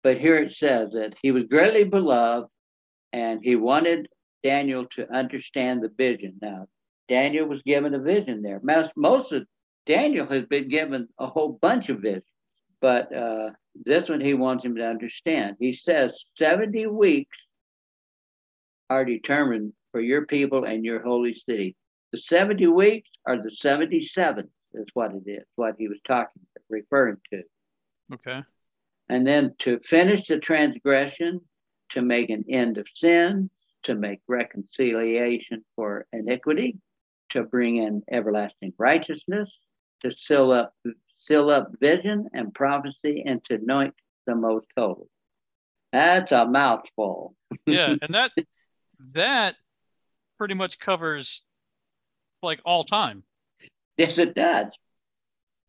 But 0.04 0.20
here 0.20 0.38
it 0.38 0.52
says 0.52 0.92
that 0.94 1.16
he 1.22 1.32
was 1.32 1.44
greatly 1.46 1.84
beloved, 1.84 2.50
and 3.14 3.40
he 3.44 3.56
wanted 3.56 4.10
Daniel 4.44 4.86
to 4.96 5.12
understand 5.12 5.84
the 5.84 5.90
vision. 5.96 6.38
Now, 6.42 6.68
Daniel 7.12 7.46
was 7.46 7.62
given 7.62 7.94
a 7.94 8.00
vision 8.00 8.42
there. 8.42 8.62
Most, 8.64 8.92
most 8.96 9.34
of 9.34 9.46
Daniel 9.86 10.26
has 10.28 10.46
been 10.46 10.70
given 10.70 11.10
a 11.20 11.28
whole 11.28 11.60
bunch 11.62 11.90
of 11.90 12.00
visions, 12.00 12.24
but 12.80 13.14
uh, 13.14 13.50
this 13.76 14.08
one 14.08 14.22
he 14.22 14.34
wants 14.34 14.64
him 14.64 14.78
to 14.78 14.88
understand. 14.88 15.58
He 15.60 15.74
says 15.74 16.24
70 16.38 16.88
weeks 16.88 17.38
are 18.90 19.04
determined 19.04 19.74
for 19.92 20.00
your 20.00 20.26
people 20.26 20.64
and 20.64 20.86
your 20.86 21.02
holy 21.02 21.34
city. 21.34 21.76
The 22.14 22.18
70 22.18 22.68
weeks 22.68 23.10
are 23.26 23.42
the 23.42 23.52
77, 23.52 24.50
is 24.76 24.86
what 24.94 25.12
it 25.12 25.30
is, 25.30 25.44
what 25.58 25.76
he 25.78 25.90
was 25.90 26.00
talking, 26.08 26.44
referring 26.70 27.18
to. 27.34 27.44
Okay. 28.14 28.42
And 29.10 29.28
then 29.28 29.54
to 29.60 29.82
finish 29.82 30.28
the 30.28 30.40
transgression, 30.40 31.42
to 31.90 32.02
make 32.02 32.30
an 32.30 32.46
end 32.50 32.78
of 32.78 32.88
sin, 32.96 33.50
to 33.84 33.96
make 33.96 34.22
reconciliation 34.30 35.66
for 35.76 36.06
iniquity, 36.14 36.78
to 37.32 37.44
bring 37.44 37.78
in 37.78 38.04
everlasting 38.12 38.74
righteousness, 38.78 39.50
to 40.04 40.12
seal 40.12 40.52
up 40.52 40.74
seal 41.18 41.50
up 41.50 41.72
vision 41.80 42.28
and 42.34 42.54
prophecy, 42.54 43.24
and 43.26 43.44
to 43.46 43.56
anoint 43.56 43.94
the 44.26 44.36
most 44.36 44.68
holy. 44.78 45.08
That's 45.92 46.32
a 46.32 46.46
mouthful. 46.46 47.36
Yeah, 47.66 47.96
and 48.02 48.14
that 48.14 48.32
that 49.14 49.56
pretty 50.38 50.54
much 50.54 50.80
covers 50.80 51.42
like 52.42 52.62
all 52.66 52.84
time. 52.84 53.24
Yes, 53.98 54.18
it 54.18 54.36
does. 54.36 54.74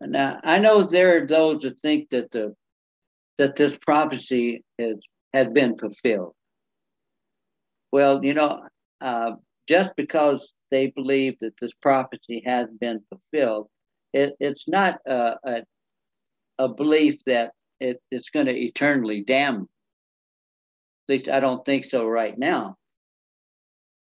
Now 0.00 0.40
I 0.42 0.58
know 0.58 0.82
there 0.82 1.22
are 1.22 1.26
those 1.26 1.62
that 1.62 1.80
think 1.80 2.10
that 2.10 2.30
the 2.30 2.54
that 3.38 3.56
this 3.56 3.76
prophecy 3.76 4.64
is 4.78 4.98
has 5.32 5.52
been 5.52 5.76
fulfilled. 5.76 6.34
Well, 7.90 8.24
you 8.24 8.34
know, 8.34 8.62
uh, 9.00 9.32
just 9.68 9.90
because 9.96 10.52
they 10.72 10.88
believe 10.88 11.38
that 11.38 11.56
this 11.60 11.72
prophecy 11.72 12.42
has 12.44 12.66
been 12.80 13.02
fulfilled, 13.08 13.68
it, 14.12 14.34
it's 14.40 14.66
not 14.66 14.98
a, 15.06 15.36
a, 15.44 15.62
a 16.58 16.68
belief 16.68 17.20
that 17.26 17.52
it, 17.78 18.02
it's 18.10 18.30
going 18.30 18.46
to 18.46 18.58
eternally 18.58 19.22
damn. 19.26 19.54
Them. 19.54 19.68
At 21.08 21.12
least 21.12 21.28
I 21.28 21.40
don't 21.40 21.64
think 21.64 21.84
so 21.84 22.06
right 22.06 22.36
now. 22.36 22.76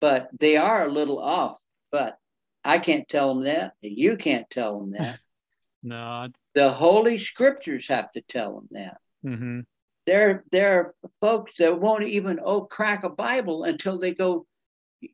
But 0.01 0.29
they 0.39 0.57
are 0.57 0.85
a 0.85 0.91
little 0.91 1.19
off. 1.19 1.59
But 1.93 2.19
I 2.65 2.79
can't 2.79 3.09
tell 3.09 3.35
them 3.35 3.45
that. 3.45 3.75
You 3.81 4.17
can't 4.17 4.49
tell 4.51 4.81
them 4.81 4.93
that. 4.93 5.19
no. 5.83 6.29
The 6.55 6.73
Holy 6.73 7.19
Scriptures 7.19 7.87
have 7.89 8.11
to 8.13 8.23
tell 8.23 8.57
them 8.57 8.69
that. 8.73 8.97
Mm-hmm. 9.25 9.61
There, 10.07 10.45
there 10.53 10.79
are 10.79 10.95
folks 11.21 11.57
that 11.59 11.81
won't 11.81 12.05
even 12.05 12.39
oh 12.43 12.63
crack 12.63 13.05
a 13.05 13.09
Bible 13.09 13.65
until 13.65 13.99
they 13.99 14.13
go. 14.13 14.47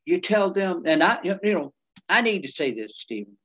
You 0.04 0.20
tell 0.20 0.50
them, 0.50 0.82
and 0.86 1.02
I, 1.02 1.18
you 1.22 1.38
know, 1.42 1.72
I 2.08 2.20
need 2.20 2.42
to 2.42 2.48
say 2.52 2.72
this, 2.72 2.92
Stephen. 2.96 3.36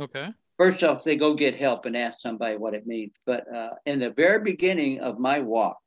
Okay. 0.00 0.30
First 0.56 0.82
off, 0.84 1.02
they 1.02 1.16
go 1.16 1.34
get 1.34 1.56
help 1.56 1.84
and 1.84 1.96
ask 1.96 2.20
somebody 2.20 2.56
what 2.56 2.74
it 2.74 2.86
means. 2.86 3.12
But 3.26 3.44
uh, 3.54 3.70
in 3.86 3.98
the 3.98 4.10
very 4.10 4.42
beginning 4.42 5.00
of 5.00 5.18
my 5.18 5.40
walk, 5.40 5.78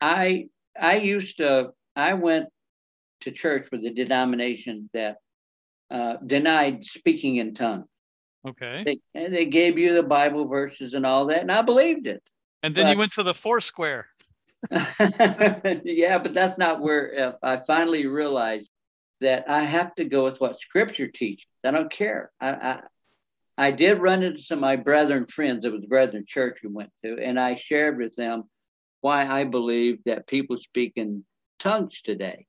I 0.00 0.48
I 0.78 0.96
used 0.96 1.38
to 1.38 1.72
I 1.94 2.14
went 2.14 2.48
to 3.22 3.30
church 3.30 3.68
with 3.70 3.84
a 3.84 3.90
denomination 3.90 4.88
that 4.94 5.18
uh, 5.90 6.16
denied 6.26 6.84
speaking 6.84 7.36
in 7.36 7.54
tongues. 7.54 7.86
Okay. 8.48 8.82
They, 8.84 8.98
and 9.14 9.32
they 9.32 9.44
gave 9.44 9.78
you 9.78 9.94
the 9.94 10.02
Bible 10.02 10.48
verses 10.48 10.94
and 10.94 11.06
all 11.06 11.26
that, 11.26 11.42
and 11.42 11.52
I 11.52 11.62
believed 11.62 12.06
it. 12.06 12.22
And 12.62 12.74
then 12.74 12.86
But- 12.86 12.92
you 12.92 12.98
went 12.98 13.12
to 13.12 13.22
the 13.22 13.34
Foursquare. 13.34 14.06
yeah, 14.70 16.18
but 16.18 16.34
that's 16.34 16.56
not 16.56 16.80
where 16.80 17.18
uh, 17.18 17.32
I 17.42 17.56
finally 17.66 18.06
realized 18.06 18.70
that 19.22 19.48
I 19.48 19.64
have 19.64 19.94
to 19.96 20.04
go 20.04 20.24
with 20.24 20.40
what 20.40 20.60
Scripture 20.60 21.08
teaches. 21.08 21.46
I 21.64 21.70
don't 21.70 21.90
care. 21.90 22.30
I, 22.40 22.50
I 22.50 22.80
I 23.58 23.70
did 23.70 24.00
run 24.00 24.22
into 24.22 24.40
some 24.40 24.58
of 24.58 24.62
my 24.62 24.76
brethren 24.76 25.26
friends. 25.26 25.64
It 25.64 25.72
was 25.72 25.84
Brethren 25.84 26.24
Church 26.26 26.60
we 26.62 26.70
went 26.70 26.90
to, 27.04 27.18
and 27.18 27.38
I 27.38 27.54
shared 27.54 27.98
with 27.98 28.16
them 28.16 28.44
why 29.02 29.26
I 29.26 29.44
believe 29.44 29.98
that 30.06 30.26
people 30.26 30.56
speak 30.58 30.94
in 30.96 31.24
tongues 31.58 32.00
today. 32.02 32.46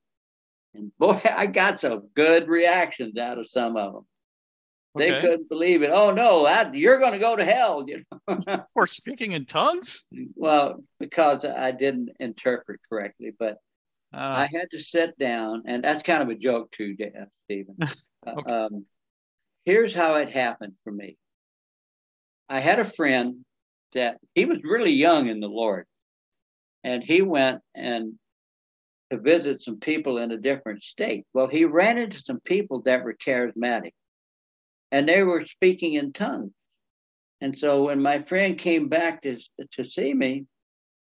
And 0.73 0.91
boy, 0.97 1.21
I 1.23 1.47
got 1.47 1.81
some 1.81 2.07
good 2.15 2.47
reactions 2.47 3.17
out 3.17 3.37
of 3.37 3.49
some 3.49 3.75
of 3.75 3.93
them. 3.93 4.05
They 4.95 5.19
couldn't 5.19 5.49
believe 5.49 5.81
it. 5.81 5.89
Oh 5.91 6.11
no, 6.11 6.45
that, 6.45 6.75
you're 6.75 6.99
going 6.99 7.13
to 7.13 7.19
go 7.19 7.35
to 7.35 7.43
hell. 7.43 7.83
You 7.87 8.03
know? 8.27 8.65
Or 8.75 8.85
speaking 8.85 9.31
in 9.31 9.45
tongues? 9.45 10.03
well, 10.35 10.83
because 10.99 11.45
I 11.45 11.71
didn't 11.71 12.11
interpret 12.19 12.79
correctly, 12.87 13.33
but 13.37 13.57
Uh, 14.13 14.17
I 14.17 14.45
had 14.45 14.69
to 14.71 14.79
sit 14.79 15.17
down, 15.17 15.63
and 15.65 15.83
that's 15.83 16.03
kind 16.03 16.21
of 16.21 16.29
a 16.29 16.35
joke 16.35 16.71
too, 16.71 16.95
Dan- 16.95 17.31
Stephen. 17.45 17.77
Uh, 18.25 18.35
Okay. 18.37 18.51
um, 18.53 18.85
here's 19.65 19.93
how 19.93 20.15
it 20.15 20.29
happened 20.29 20.75
for 20.85 20.91
me. 20.93 21.17
I 22.47 22.61
had 22.61 22.79
a 22.79 22.85
friend 22.85 23.43
that 23.93 24.17
he 24.33 24.45
was 24.45 24.59
really 24.63 24.91
young 24.91 25.27
in 25.27 25.41
the 25.41 25.49
Lord, 25.49 25.87
and 26.85 27.03
he 27.03 27.21
went 27.21 27.61
and 27.75 28.17
to 29.11 29.17
visit 29.17 29.61
some 29.61 29.77
people 29.81 30.19
in 30.19 30.31
a 30.31 30.37
different 30.37 30.83
state. 30.83 31.25
Well, 31.33 31.47
he 31.47 31.65
ran 31.65 31.97
into 31.97 32.17
some 32.17 32.39
people 32.39 32.83
that 32.83 33.03
were 33.03 33.13
charismatic, 33.13 33.91
and 34.89 35.05
they 35.09 35.21
were 35.23 35.43
speaking 35.43 35.95
in 35.95 36.13
tongues. 36.13 36.53
And 37.41 37.57
so 37.57 37.83
when 37.87 38.01
my 38.01 38.21
friend 38.23 38.57
came 38.57 38.87
back 38.87 39.21
to 39.23 39.37
to 39.73 39.83
see 39.83 40.13
me, 40.13 40.45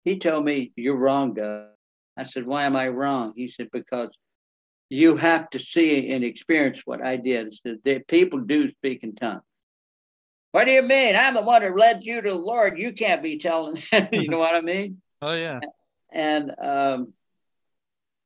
he 0.06 0.20
told 0.20 0.46
me, 0.46 0.72
"You're 0.76 1.00
wrong, 1.00 1.34
Doug." 1.34 1.70
I 2.18 2.24
said, 2.24 2.46
Why 2.46 2.66
am 2.66 2.76
I 2.76 2.88
wrong? 2.88 3.34
He 3.36 3.48
said, 3.50 3.70
Because 3.72 4.10
you 4.90 5.18
have 5.18 5.50
to 5.52 5.60
see 5.60 6.12
and 6.12 6.24
experience 6.24 6.82
what 6.86 7.02
I 7.02 7.18
did. 7.18 7.48
He 7.48 7.60
said, 7.62 7.80
"The 7.84 8.00
People 8.00 8.40
do 8.40 8.72
speak 8.72 9.04
in 9.04 9.16
tongues. 9.16 9.42
What 10.52 10.66
do 10.66 10.72
you 10.72 10.82
mean? 10.82 11.16
I'm 11.16 11.34
the 11.34 11.42
one 11.42 11.62
who 11.62 11.76
led 11.76 12.04
you 12.04 12.22
to 12.22 12.30
the 12.30 12.36
Lord. 12.36 12.80
You 12.80 12.94
can't 12.94 13.22
be 13.22 13.38
telling, 13.38 13.82
you 14.12 14.30
know 14.30 14.40
what 14.40 14.56
I 14.56 14.62
mean? 14.62 15.02
oh 15.22 15.34
yeah. 15.34 15.60
And 16.12 16.56
um, 16.60 17.14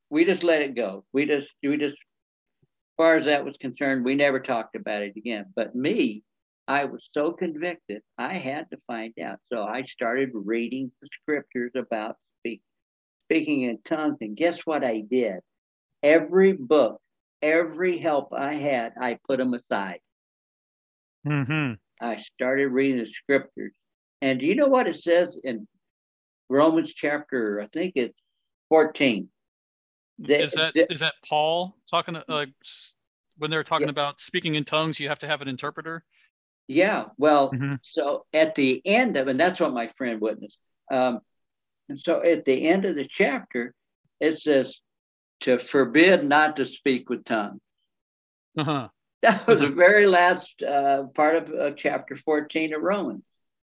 we 0.09 0.23
just 0.25 0.43
let 0.43 0.61
it 0.61 0.75
go. 0.75 1.03
We 1.11 1.25
just, 1.25 1.51
we 1.63 1.77
just, 1.77 1.95
as 1.95 2.95
far 2.95 3.17
as 3.17 3.25
that 3.25 3.43
was 3.43 3.57
concerned, 3.57 4.05
we 4.05 4.13
never 4.13 4.39
talked 4.39 4.75
about 4.75 5.01
it 5.01 5.13
again. 5.17 5.47
But 5.55 5.75
me, 5.75 6.23
I 6.67 6.85
was 6.85 7.09
so 7.11 7.31
convicted, 7.31 8.01
I 8.17 8.35
had 8.35 8.69
to 8.69 8.77
find 8.87 9.13
out. 9.19 9.39
So 9.51 9.63
I 9.63 9.81
started 9.83 10.29
reading 10.33 10.91
the 11.01 11.09
scriptures 11.21 11.71
about 11.75 12.17
speaking 13.31 13.61
in 13.63 13.79
tongues. 13.83 14.17
And 14.21 14.35
guess 14.35 14.65
what 14.65 14.83
I 14.83 14.99
did? 15.09 15.39
Every 16.03 16.51
book, 16.53 16.99
every 17.41 17.97
help 17.97 18.33
I 18.33 18.53
had, 18.55 18.93
I 18.99 19.19
put 19.27 19.37
them 19.37 19.53
aside. 19.53 19.99
Mm-hmm. 21.25 21.73
I 22.05 22.15
started 22.17 22.67
reading 22.67 22.97
the 22.97 23.07
scriptures. 23.07 23.71
And 24.21 24.39
do 24.39 24.45
you 24.47 24.55
know 24.55 24.67
what 24.67 24.87
it 24.87 24.95
says 24.97 25.39
in 25.43 25.67
Romans 26.49 26.93
chapter, 26.93 27.61
I 27.61 27.67
think 27.67 27.93
it's 27.95 28.17
14? 28.69 29.29
That- 30.19 30.41
Is 30.41 30.51
that 30.53 30.73
that- 30.73 30.91
is 30.91 30.99
that 30.99 31.13
Paul 31.27 31.75
talking 31.89 32.15
to, 32.15 32.25
like 32.27 32.49
s- 32.63 32.93
when 33.37 33.49
they're 33.49 33.63
talking 33.63 33.87
Yeah. 33.87 33.91
about 33.91 34.19
speaking 34.19 34.55
in 34.55 34.65
tongues, 34.65 34.99
you 34.99 35.07
have 35.07 35.19
to 35.19 35.27
have 35.27 35.41
an 35.41 35.47
interpreter? 35.47 36.03
Yeah, 36.67 37.05
well, 37.17 37.51
Mhm. 37.51 37.79
so 37.81 38.25
at 38.33 38.55
the 38.55 38.81
end 38.85 39.15
of, 39.17 39.27
and 39.29 39.39
that's 39.39 39.59
what 39.59 39.73
my 39.73 39.87
friend 39.87 40.19
witnessed. 40.19 40.57
Um, 40.91 41.21
and 41.91 41.99
so 41.99 42.23
at 42.23 42.45
the 42.45 42.69
end 42.69 42.85
of 42.85 42.95
the 42.95 43.03
chapter, 43.03 43.73
it 44.21 44.39
says 44.39 44.79
to 45.41 45.59
forbid 45.59 46.23
not 46.23 46.55
to 46.55 46.65
speak 46.65 47.09
with 47.09 47.25
tongues. 47.25 47.59
Uh-huh. 48.57 48.87
That 49.23 49.45
was 49.45 49.59
the 49.59 49.67
very 49.67 50.07
last 50.07 50.63
uh, 50.63 51.03
part 51.13 51.35
of 51.35 51.53
uh, 51.53 51.71
chapter 51.71 52.15
14 52.15 52.73
of 52.73 52.81
Romans. 52.81 53.23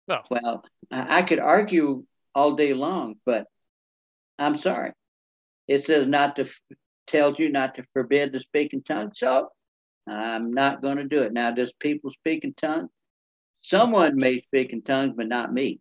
Oh. 0.09 0.21
Well, 0.31 0.65
I, 0.89 1.19
I 1.19 1.21
could 1.21 1.37
argue 1.37 2.05
all 2.33 2.55
day 2.55 2.73
long, 2.73 3.17
but 3.23 3.45
I'm 4.39 4.57
sorry. 4.57 4.93
It 5.67 5.85
says 5.85 6.07
not 6.07 6.37
to, 6.37 6.41
f- 6.41 6.59
tells 7.05 7.37
you 7.37 7.51
not 7.51 7.75
to 7.75 7.83
forbid 7.93 8.33
to 8.33 8.39
speak 8.39 8.73
in 8.73 8.81
tongues. 8.81 9.19
So 9.19 9.49
I'm 10.07 10.51
not 10.51 10.81
going 10.81 10.97
to 10.97 11.03
do 11.03 11.21
it. 11.21 11.33
Now, 11.33 11.51
does 11.51 11.71
people 11.73 12.09
speak 12.09 12.43
in 12.43 12.55
tongues? 12.55 12.89
Someone 13.61 14.15
may 14.15 14.41
speak 14.41 14.71
in 14.71 14.81
tongues, 14.81 15.13
but 15.15 15.27
not 15.27 15.53
me. 15.53 15.79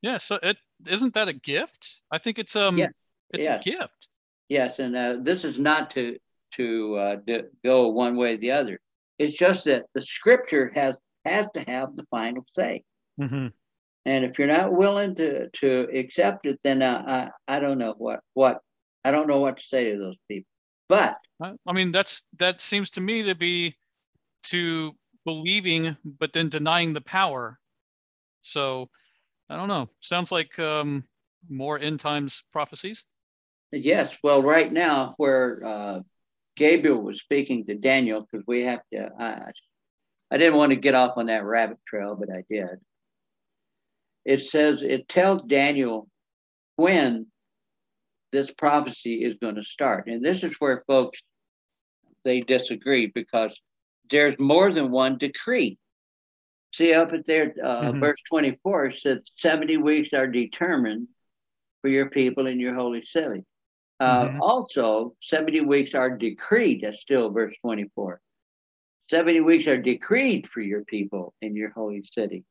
Yeah. 0.00 0.18
So 0.18 0.38
it 0.42 0.58
isn't 0.88 1.14
that 1.14 1.28
a 1.28 1.32
gift? 1.32 2.00
I 2.10 2.18
think 2.18 2.38
it's 2.38 2.56
um 2.56 2.78
Yes. 2.78 2.92
it's 3.32 3.46
Yes. 3.46 3.66
a 3.66 3.70
gift. 3.70 4.08
Yes, 4.48 4.78
and 4.78 4.94
uh, 4.96 5.16
this 5.22 5.44
is 5.44 5.58
not 5.58 5.90
to 5.92 6.18
to 6.56 6.96
uh, 6.96 7.16
d- 7.26 7.44
go 7.64 7.88
one 7.88 8.16
way 8.16 8.34
or 8.34 8.36
the 8.36 8.50
other. 8.50 8.78
It's 9.18 9.36
just 9.36 9.64
that 9.64 9.86
the 9.94 10.02
scripture 10.02 10.70
has 10.74 10.96
has 11.24 11.46
to 11.54 11.60
have 11.62 11.96
the 11.96 12.04
final 12.10 12.44
say. 12.54 12.82
Mm-hmm. 13.20 13.48
And 14.04 14.24
if 14.24 14.38
you're 14.38 14.48
not 14.48 14.72
willing 14.72 15.14
to 15.16 15.48
to 15.48 15.88
accept 15.94 16.46
it, 16.46 16.58
then 16.62 16.82
uh, 16.82 17.30
I 17.48 17.56
I 17.56 17.60
don't 17.60 17.78
know 17.78 17.94
what 17.96 18.20
what 18.34 18.60
I 19.04 19.10
don't 19.10 19.28
know 19.28 19.38
what 19.40 19.56
to 19.58 19.62
say 19.62 19.92
to 19.92 19.98
those 19.98 20.16
people. 20.28 20.48
But 20.88 21.16
I 21.40 21.52
I 21.66 21.72
mean, 21.72 21.92
that's 21.92 22.22
that 22.38 22.60
seems 22.60 22.90
to 22.90 23.00
me 23.00 23.22
to 23.22 23.34
be 23.34 23.76
to 24.44 24.92
believing, 25.24 25.96
but 26.04 26.32
then 26.32 26.48
denying 26.48 26.92
the 26.92 27.00
power. 27.00 27.58
So 28.42 28.90
I 29.52 29.56
don't 29.56 29.68
know. 29.68 29.86
Sounds 30.00 30.32
like 30.32 30.58
um, 30.58 31.04
more 31.50 31.78
end 31.78 32.00
times 32.00 32.42
prophecies. 32.50 33.04
yes, 33.70 34.16
well, 34.22 34.42
right 34.42 34.72
now 34.72 35.12
where 35.18 35.58
uh, 35.62 36.00
Gabriel 36.56 37.02
was 37.02 37.20
speaking 37.20 37.66
to 37.66 37.74
Daniel, 37.74 38.22
because 38.22 38.46
we 38.46 38.62
have 38.62 38.80
to. 38.94 39.10
I, 39.18 39.50
I 40.30 40.38
didn't 40.38 40.56
want 40.56 40.70
to 40.70 40.76
get 40.76 40.94
off 40.94 41.18
on 41.18 41.26
that 41.26 41.44
rabbit 41.44 41.76
trail, 41.86 42.16
but 42.18 42.30
I 42.34 42.44
did. 42.48 42.80
It 44.24 44.40
says 44.40 44.82
it 44.82 45.06
tells 45.06 45.42
Daniel 45.42 46.08
when 46.76 47.26
this 48.30 48.50
prophecy 48.52 49.22
is 49.22 49.36
going 49.42 49.56
to 49.56 49.64
start, 49.64 50.06
and 50.06 50.24
this 50.24 50.42
is 50.42 50.54
where 50.60 50.82
folks 50.86 51.20
they 52.24 52.40
disagree 52.40 53.12
because 53.14 53.50
there's 54.10 54.38
more 54.38 54.72
than 54.72 54.90
one 54.90 55.18
decree. 55.18 55.76
See 56.72 56.94
up 56.94 57.12
at 57.12 57.26
there, 57.26 57.54
uh, 57.62 57.92
Mhm. 57.92 58.00
verse 58.00 58.20
24 58.28 58.90
says 58.90 59.30
70 59.36 59.76
weeks 59.76 60.12
are 60.12 60.26
determined 60.26 61.08
for 61.82 61.88
your 61.88 62.08
people 62.08 62.46
in 62.46 62.58
your 62.58 62.74
holy 62.74 63.04
city. 63.04 63.44
Uh, 64.00 64.28
Mhm. 64.28 64.38
Also, 64.40 65.14
70 65.20 65.60
weeks 65.60 65.94
are 65.94 66.16
decreed. 66.16 66.80
That's 66.82 67.00
still 67.00 67.30
verse 67.30 67.54
24. 67.60 68.20
70 69.08 69.40
weeks 69.40 69.68
are 69.68 69.76
decreed 69.76 70.48
for 70.48 70.62
your 70.62 70.84
people 70.84 71.34
in 71.42 71.54
your 71.54 71.70
holy 71.70 72.02
city. 72.04 72.44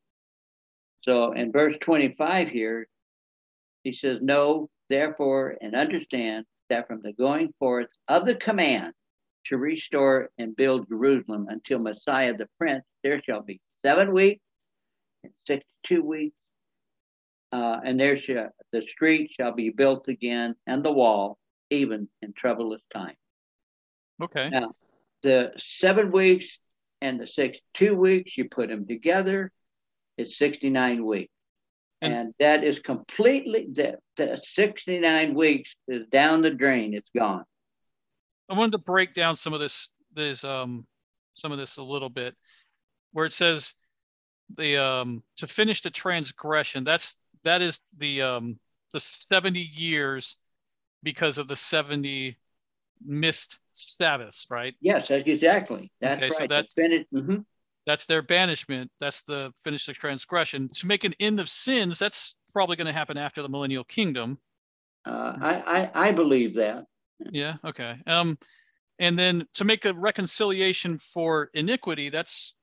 So 1.00 1.32
in 1.32 1.50
verse 1.50 1.76
25 1.78 2.48
here, 2.48 2.86
he 3.82 3.90
says, 3.90 4.22
Know 4.22 4.70
therefore 4.88 5.56
and 5.60 5.74
understand 5.74 6.46
that 6.68 6.86
from 6.86 7.02
the 7.02 7.12
going 7.12 7.52
forth 7.58 7.90
of 8.06 8.24
the 8.24 8.36
command 8.36 8.94
to 9.46 9.56
restore 9.58 10.30
and 10.38 10.54
build 10.54 10.88
Jerusalem 10.88 11.48
until 11.48 11.80
Messiah 11.80 12.34
the 12.34 12.48
Prince, 12.58 12.84
there 13.02 13.20
shall 13.20 13.42
be 13.42 13.60
seven 13.84 14.12
weeks 14.12 14.40
and 15.24 15.32
62 15.46 16.02
weeks. 16.02 16.36
Uh, 17.52 17.80
and 17.84 18.00
there 18.00 18.16
shall 18.16 18.48
the 18.72 18.80
street 18.82 19.30
shall 19.30 19.52
be 19.52 19.68
built 19.70 20.08
again 20.08 20.54
and 20.66 20.82
the 20.82 20.92
wall, 20.92 21.36
even 21.70 22.08
in 22.22 22.32
troublous 22.32 22.80
time. 22.94 23.14
Okay. 24.22 24.48
Now, 24.48 24.72
the 25.22 25.52
seven 25.58 26.10
weeks 26.12 26.58
and 27.02 27.20
the 27.20 27.26
six 27.26 27.58
two 27.74 27.94
weeks, 27.94 28.38
you 28.38 28.48
put 28.48 28.70
them 28.70 28.86
together, 28.86 29.52
it's 30.16 30.38
69 30.38 31.04
weeks. 31.04 31.32
And- 32.00 32.14
And, 32.14 32.34
that 32.40 32.64
is 32.64 32.78
completely, 32.78 33.68
the, 33.70 33.98
the 34.16 34.40
69 34.42 35.34
weeks 35.34 35.74
is 35.88 36.06
down 36.10 36.40
the 36.42 36.50
drain, 36.50 36.94
it's 36.94 37.10
gone. 37.16 37.44
I 38.48 38.54
wanted 38.54 38.72
to 38.72 38.78
break 38.78 39.12
down 39.14 39.36
some 39.36 39.52
of 39.52 39.60
this 39.60 39.88
this 40.14 40.42
um 40.44 40.86
some 41.34 41.52
of 41.52 41.58
this 41.58 41.76
a 41.78 41.82
little 41.82 42.10
bit 42.10 42.34
where 43.12 43.26
it 43.26 43.32
says 43.32 43.74
the 44.56 44.76
um 44.76 45.22
to 45.36 45.46
finish 45.46 45.80
the 45.82 45.90
transgression 45.90 46.84
that's 46.84 47.16
that 47.44 47.62
is 47.62 47.80
the 47.98 48.22
um 48.22 48.58
the 48.92 49.00
70 49.00 49.60
years 49.60 50.36
because 51.02 51.38
of 51.38 51.48
the 51.48 51.56
70 51.56 52.36
missed 53.04 53.58
Sabbaths, 53.72 54.46
right? 54.50 54.74
Yes, 54.80 55.10
exactly. 55.10 55.90
That's 56.00 56.22
Okay, 56.22 56.30
so 56.30 56.38
right. 56.40 56.48
that- 56.48 56.64
It's 56.64 56.72
finished. 56.74 57.12
mhm. 57.12 57.44
That's 57.86 58.06
their 58.06 58.22
banishment. 58.22 58.92
That's 59.00 59.22
the 59.22 59.52
finish 59.64 59.86
the 59.86 59.92
transgression. 59.92 60.68
To 60.74 60.86
make 60.86 61.02
an 61.02 61.14
end 61.18 61.40
of 61.40 61.48
sins, 61.48 61.98
that's 61.98 62.36
probably 62.52 62.76
going 62.76 62.86
to 62.86 62.92
happen 62.92 63.16
after 63.18 63.42
the 63.42 63.48
millennial 63.48 63.82
kingdom. 63.82 64.38
Uh, 65.04 65.36
I, 65.40 65.90
I, 65.94 66.08
I 66.08 66.12
believe 66.12 66.54
that. 66.56 66.84
Yeah. 67.32 67.56
Okay. 67.64 67.96
Um, 68.06 68.38
and 69.00 69.18
then 69.18 69.48
to 69.54 69.64
make 69.64 69.84
a 69.84 69.94
reconciliation 69.94 70.98
for 70.98 71.50
iniquity, 71.54 72.08
that's 72.08 72.54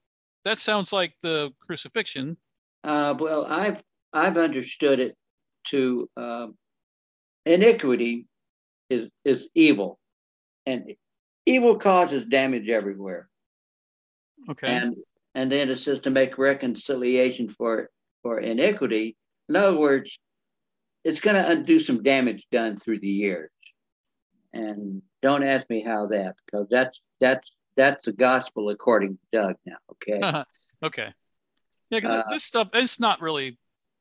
that 0.49 0.57
sounds 0.57 0.91
like 0.91 1.13
the 1.21 1.51
crucifixion. 1.59 2.35
Uh, 2.83 3.13
well, 3.19 3.45
I've 3.45 3.83
I've 4.13 4.37
understood 4.37 4.99
it 4.99 5.15
to 5.67 6.09
um, 6.17 6.57
iniquity 7.45 8.25
is 8.89 9.09
is 9.23 9.47
evil, 9.53 9.99
and 10.65 10.95
evil 11.45 11.77
causes 11.77 12.25
damage 12.25 12.67
everywhere. 12.67 13.29
Okay. 14.49 14.67
And 14.67 14.95
and 15.35 15.51
then 15.51 15.69
it 15.69 15.77
says 15.77 15.99
to 16.01 16.09
make 16.09 16.39
reconciliation 16.39 17.47
for 17.49 17.91
for 18.23 18.39
iniquity. 18.39 19.15
In 19.49 19.55
other 19.55 19.77
words, 19.77 20.17
it's 21.03 21.19
going 21.19 21.35
to 21.35 21.47
undo 21.47 21.79
some 21.79 22.01
damage 22.01 22.47
done 22.51 22.79
through 22.79 23.01
the 23.01 23.07
years. 23.07 23.51
And 24.53 25.03
don't 25.21 25.43
ask 25.43 25.69
me 25.69 25.83
how 25.83 26.07
that, 26.07 26.37
because 26.45 26.65
that's 26.71 26.99
that's 27.21 27.51
that's 27.75 28.05
the 28.05 28.11
gospel 28.11 28.69
according 28.69 29.17
to 29.17 29.19
Doug 29.31 29.55
now. 29.65 29.77
Okay. 29.91 30.43
okay. 30.83 31.13
Yeah, 31.89 31.99
because 31.99 32.23
Uh, 32.25 32.31
this 32.31 32.43
stuff 32.43 32.69
it's 32.73 32.99
not 32.99 33.21
really. 33.21 33.57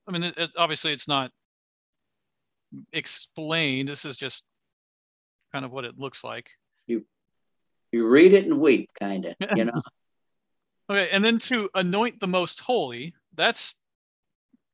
I 0.07 0.13
mean, 0.13 0.23
it, 0.25 0.39
it, 0.39 0.51
obviously 0.57 0.93
it's 0.93 1.09
not 1.09 1.31
explained. 2.93 3.89
This 3.89 4.05
is 4.05 4.17
just 4.17 4.43
kind 5.53 5.65
of 5.65 5.71
what 5.71 5.85
it 5.85 5.99
looks 5.99 6.25
like. 6.25 6.51
you 6.87 7.05
you 7.93 8.07
read 8.07 8.35
it 8.35 8.45
and 8.45 8.61
weep, 8.61 8.91
kind 8.99 9.25
of. 9.27 9.35
You 9.57 9.67
know. 9.67 9.83
Okay, 10.91 11.11
and 11.11 11.25
then 11.25 11.39
to 11.39 11.69
anoint 11.75 12.19
the 12.21 12.27
most 12.27 12.61
holy, 12.61 13.15
that's 13.35 13.75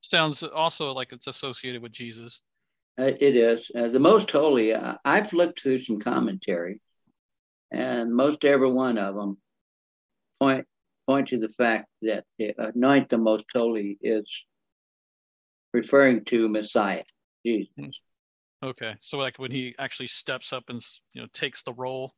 sounds 0.00 0.42
also 0.42 0.92
like 0.92 1.12
it's 1.12 1.26
associated 1.26 1.82
with 1.82 1.92
Jesus. 1.92 2.40
Uh, 2.98 3.10
It 3.20 3.36
is. 3.36 3.70
Uh, 3.74 3.88
the 3.88 3.98
most 3.98 4.30
holy, 4.30 4.72
uh, 4.72 4.94
I've 5.04 5.32
looked 5.32 5.62
through 5.62 5.80
some 5.80 5.98
commentary, 5.98 6.80
and 7.74 8.14
most 8.14 8.44
every 8.44 8.70
one 8.70 8.98
of 8.98 9.14
them 9.14 9.36
point 10.40 10.66
point 11.06 11.28
to 11.28 11.38
the 11.38 11.48
fact 11.48 11.88
that 12.02 12.24
the 12.38 12.54
anoint 12.58 13.08
the 13.08 13.18
most 13.18 13.44
holy 13.52 13.98
is 14.00 14.24
referring 15.74 16.24
to 16.24 16.48
Messiah, 16.48 17.02
Jesus. 17.44 17.98
Okay, 18.62 18.94
so 19.00 19.18
like 19.18 19.38
when 19.38 19.50
he 19.50 19.74
actually 19.78 20.06
steps 20.06 20.52
up 20.52 20.64
and 20.68 20.80
you 21.12 21.20
know 21.20 21.28
takes 21.32 21.62
the 21.62 21.74
role. 21.74 22.14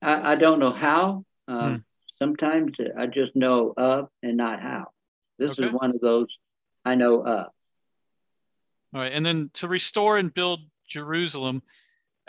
I, 0.00 0.32
I 0.32 0.34
don't 0.36 0.60
know 0.60 0.72
how. 0.72 1.24
Uh, 1.46 1.70
Hmm. 1.70 1.76
Sometimes 2.18 2.76
I 2.98 3.06
just 3.06 3.34
know 3.34 3.72
of 3.78 4.08
and 4.22 4.36
not 4.36 4.60
how. 4.60 4.88
This 5.38 5.52
Okay. 5.52 5.66
is 5.68 5.72
one 5.72 5.90
of 5.94 6.00
those 6.02 6.26
I 6.84 6.94
know 6.94 7.22
of. 7.24 7.46
All 8.92 9.00
right, 9.00 9.12
and 9.12 9.24
then 9.24 9.50
to 9.54 9.68
restore 9.68 10.18
and 10.18 10.32
build 10.32 10.60
Jerusalem, 10.86 11.62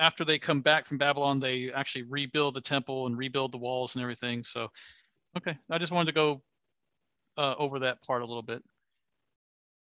after 0.02 0.26
they 0.26 0.40
come 0.40 0.62
back 0.62 0.88
from 0.88 0.98
Babylon, 0.98 1.40
they 1.40 1.72
actually 1.72 2.02
rebuild 2.04 2.56
the 2.56 2.62
temple 2.62 3.06
and 3.06 3.16
rebuild 3.16 3.52
the 3.52 3.60
walls 3.60 3.96
and 3.96 4.02
everything. 4.02 4.44
So, 4.44 4.68
okay, 5.38 5.56
I 5.70 5.78
just 5.78 5.92
wanted 5.92 6.08
to 6.08 6.16
go 6.16 6.42
uh, 7.38 7.54
over 7.58 7.80
that 7.80 8.02
part 8.02 8.24
a 8.24 8.26
little 8.26 8.42
bit. 8.42 8.64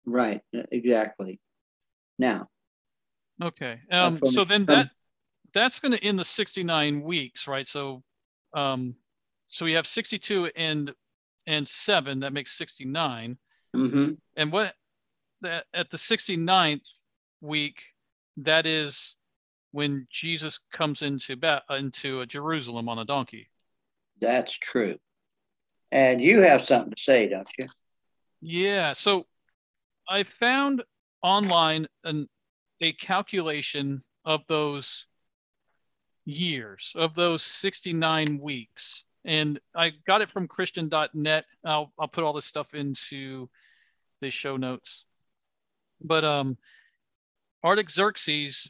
Right, 0.06 0.40
uh, 0.56 0.62
exactly. 0.72 1.38
Now, 2.18 2.48
Okay, 3.42 3.78
um, 3.92 4.16
from- 4.16 4.30
so 4.30 4.44
then 4.44 4.64
from- 4.64 4.74
that 4.74 4.90
that's 5.52 5.80
going 5.80 5.92
to 5.92 6.02
end 6.02 6.18
the 6.18 6.24
69 6.24 7.02
weeks, 7.02 7.46
right? 7.46 7.66
So, 7.66 8.02
um, 8.54 8.96
so 9.46 9.66
we 9.66 9.72
have 9.74 9.86
62 9.86 10.46
and 10.56 10.92
and 11.46 11.68
seven. 11.68 12.20
That 12.20 12.32
makes 12.32 12.56
69. 12.56 13.38
mhm, 13.74 14.16
And 14.36 14.50
what 14.50 14.74
that 15.42 15.66
at 15.74 15.90
the 15.90 15.98
69th 15.98 16.88
week, 17.42 17.84
that 18.38 18.64
is 18.64 19.16
when 19.76 20.06
Jesus 20.10 20.58
comes 20.72 21.02
into 21.02 21.36
into 21.68 22.22
uh, 22.22 22.24
Jerusalem 22.24 22.88
on 22.88 22.98
a 22.98 23.04
donkey. 23.04 23.50
that's 24.18 24.54
true. 24.54 24.96
And 25.92 26.22
you 26.22 26.40
have 26.40 26.66
something 26.66 26.94
to 26.94 27.02
say, 27.02 27.28
don't 27.28 27.46
you? 27.58 27.66
Yeah. 28.40 28.94
So 28.94 29.26
I 30.08 30.22
found 30.22 30.82
online 31.20 31.88
an 32.04 32.26
a 32.80 32.92
calculation 32.94 34.00
of 34.24 34.40
those 34.48 35.06
years 36.24 36.92
of 36.96 37.14
those 37.14 37.42
69 37.42 38.38
weeks 38.42 39.04
and 39.24 39.60
i 39.74 39.92
got 40.08 40.20
it 40.20 40.30
from 40.30 40.48
christian.net 40.48 41.44
i'll, 41.64 41.92
I'll 41.98 42.08
put 42.08 42.24
all 42.24 42.32
this 42.32 42.44
stuff 42.44 42.74
into 42.74 43.48
the 44.20 44.28
show 44.28 44.56
notes 44.56 45.04
but 46.02 46.24
um 46.24 46.58
artaxerxes 47.64 48.68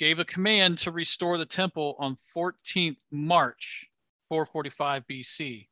gave 0.00 0.18
a 0.18 0.24
command 0.24 0.78
to 0.78 0.90
restore 0.90 1.36
the 1.36 1.44
temple 1.44 1.94
on 1.98 2.16
14th 2.34 2.96
march 3.12 3.86
445 4.30 5.04
bc 5.08 5.68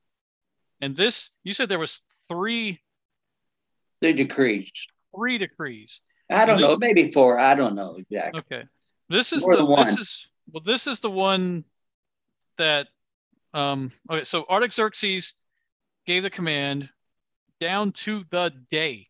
And 0.83 0.95
this, 0.95 1.31
you 1.43 1.55
said 1.55 1.69
there 1.69 1.79
was 1.79 2.03
three. 2.29 2.81
Three 4.01 4.12
decrees. 4.12 4.71
Three 5.17 5.38
decrees. 5.38 6.01
I 6.31 6.45
don't 6.45 6.59
this, 6.59 6.71
know, 6.71 6.77
maybe 6.79 7.11
four. 7.11 7.38
I 7.38 7.55
don't 7.55 7.75
know 7.75 7.97
exactly. 7.97 8.41
Okay. 8.41 8.64
This 9.09 9.33
is 9.33 9.43
More 9.47 9.57
the 9.57 9.77
this 9.77 9.97
is 9.97 10.29
well, 10.53 10.62
this 10.64 10.87
is 10.87 11.01
the 11.01 11.11
one 11.11 11.64
that 12.59 12.88
um 13.55 13.91
okay, 14.11 14.25
so 14.25 14.45
Artaxerxes 14.51 15.33
gave 16.07 16.23
the 16.23 16.31
command 16.31 16.91
down 17.61 17.93
to 17.93 18.25
the 18.31 18.53
day. 18.71 19.09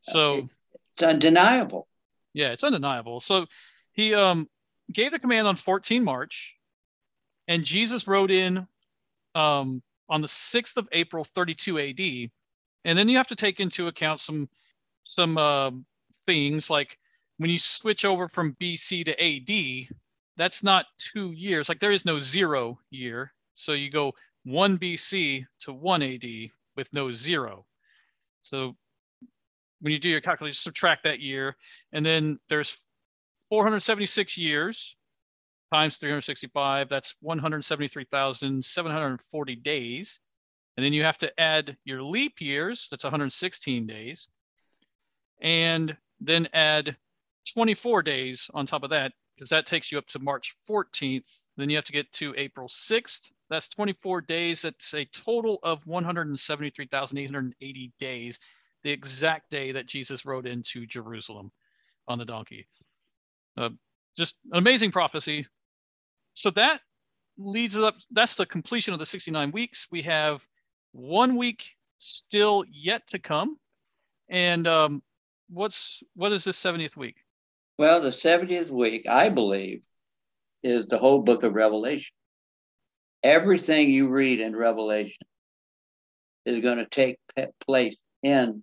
So 0.00 0.48
it's 0.96 1.02
undeniable. 1.02 1.86
Yeah, 2.34 2.48
it's 2.48 2.64
undeniable. 2.64 3.20
So 3.20 3.46
he 3.92 4.14
um 4.14 4.48
gave 4.92 5.12
the 5.12 5.18
command 5.18 5.46
on 5.46 5.56
14 5.56 6.02
March, 6.02 6.56
and 7.48 7.64
Jesus 7.64 8.06
rode 8.06 8.30
in 8.30 8.66
um 9.34 9.82
on 10.08 10.20
the 10.20 10.28
6th 10.28 10.76
of 10.76 10.88
April 10.92 11.24
32 11.24 11.78
AD. 11.78 12.30
And 12.84 12.98
then 12.98 13.08
you 13.08 13.16
have 13.16 13.28
to 13.28 13.36
take 13.36 13.60
into 13.60 13.86
account 13.86 14.20
some 14.20 14.48
some 15.04 15.38
uh, 15.38 15.70
things 16.26 16.70
like 16.70 16.98
when 17.38 17.50
you 17.50 17.58
switch 17.58 18.04
over 18.04 18.28
from 18.28 18.56
BC 18.60 19.04
to 19.04 19.20
AD, 19.20 19.88
that's 20.36 20.62
not 20.62 20.86
two 20.98 21.32
years. 21.32 21.68
Like 21.68 21.80
there 21.80 21.92
is 21.92 22.04
no 22.04 22.18
zero 22.18 22.78
year. 22.90 23.32
So 23.54 23.72
you 23.72 23.90
go 23.90 24.12
one 24.44 24.78
BC 24.78 25.44
to 25.60 25.72
one 25.72 26.02
AD 26.02 26.24
with 26.76 26.92
no 26.92 27.12
zero. 27.12 27.66
So 28.42 28.76
when 29.80 29.92
you 29.92 29.98
do 29.98 30.10
your 30.10 30.20
calculation, 30.20 30.54
subtract 30.54 31.04
that 31.04 31.20
year. 31.20 31.56
And 31.92 32.04
then 32.04 32.38
there's 32.48 32.80
476 33.52 34.38
years 34.38 34.96
times 35.70 35.98
365. 35.98 36.88
That's 36.88 37.14
173,740 37.20 39.56
days. 39.56 40.20
And 40.78 40.86
then 40.86 40.94
you 40.94 41.02
have 41.02 41.18
to 41.18 41.38
add 41.38 41.76
your 41.84 42.02
leap 42.02 42.40
years. 42.40 42.88
That's 42.90 43.04
116 43.04 43.86
days 43.86 44.28
and 45.42 45.94
then 46.20 46.48
add 46.54 46.96
24 47.52 48.02
days 48.02 48.48
on 48.54 48.64
top 48.64 48.84
of 48.84 48.90
that 48.90 49.12
because 49.34 49.50
that 49.50 49.66
takes 49.66 49.92
you 49.92 49.98
up 49.98 50.06
to 50.06 50.18
March 50.18 50.56
14th. 50.66 51.42
Then 51.58 51.68
you 51.68 51.76
have 51.76 51.84
to 51.84 51.92
get 51.92 52.10
to 52.12 52.32
April 52.38 52.68
6th. 52.68 53.32
That's 53.50 53.68
24 53.68 54.22
days. 54.22 54.62
That's 54.62 54.94
a 54.94 55.04
total 55.06 55.58
of 55.62 55.86
173,880 55.86 57.92
days, 58.00 58.38
the 58.82 58.90
exact 58.90 59.50
day 59.50 59.72
that 59.72 59.84
Jesus 59.84 60.24
rode 60.24 60.46
into 60.46 60.86
Jerusalem 60.86 61.52
on 62.08 62.18
the 62.18 62.24
donkey. 62.24 62.66
Uh, 63.56 63.70
just 64.16 64.36
an 64.50 64.58
amazing 64.58 64.90
prophecy. 64.90 65.46
So 66.34 66.50
that 66.50 66.80
leads 67.38 67.78
up, 67.78 67.96
that's 68.10 68.36
the 68.36 68.46
completion 68.46 68.94
of 68.94 69.00
the 69.00 69.06
69 69.06 69.50
weeks. 69.52 69.88
We 69.90 70.02
have 70.02 70.46
one 70.92 71.36
week 71.36 71.72
still 71.98 72.64
yet 72.70 73.06
to 73.08 73.18
come. 73.18 73.56
And 74.28 74.66
um, 74.66 75.02
what's 75.50 76.02
what 76.14 76.32
is 76.32 76.44
this 76.44 76.60
70th 76.62 76.96
week? 76.96 77.16
Well, 77.78 78.00
the 78.00 78.10
70th 78.10 78.70
week, 78.70 79.06
I 79.08 79.28
believe, 79.28 79.82
is 80.62 80.86
the 80.86 80.98
whole 80.98 81.20
book 81.20 81.42
of 81.42 81.54
Revelation. 81.54 82.12
Everything 83.22 83.90
you 83.90 84.08
read 84.08 84.40
in 84.40 84.54
Revelation 84.54 85.26
is 86.44 86.60
going 86.60 86.78
to 86.78 86.86
take 86.86 87.18
place 87.66 87.96
in 88.22 88.62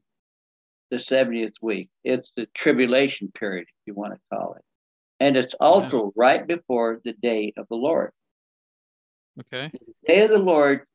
the 0.92 0.98
70th 0.98 1.56
week. 1.62 1.90
It's 2.04 2.32
the 2.36 2.48
tribulation 2.54 3.32
period, 3.34 3.68
if 3.68 3.88
you 3.88 3.94
want 3.94 4.14
to 4.14 4.20
call 4.36 4.54
it. 4.54 4.64
And 5.20 5.36
it's 5.36 5.54
also 5.60 6.06
yeah. 6.06 6.12
right 6.16 6.48
before 6.48 7.02
the 7.04 7.14
day 7.14 7.54
of 7.58 7.68
the 7.70 7.76
Lord. 7.76 8.12
Okay. 9.40 9.72
The 9.74 9.94
day 10.08 10.22
of 10.24 10.30
the 10.30 10.40
Lord, 10.40 10.86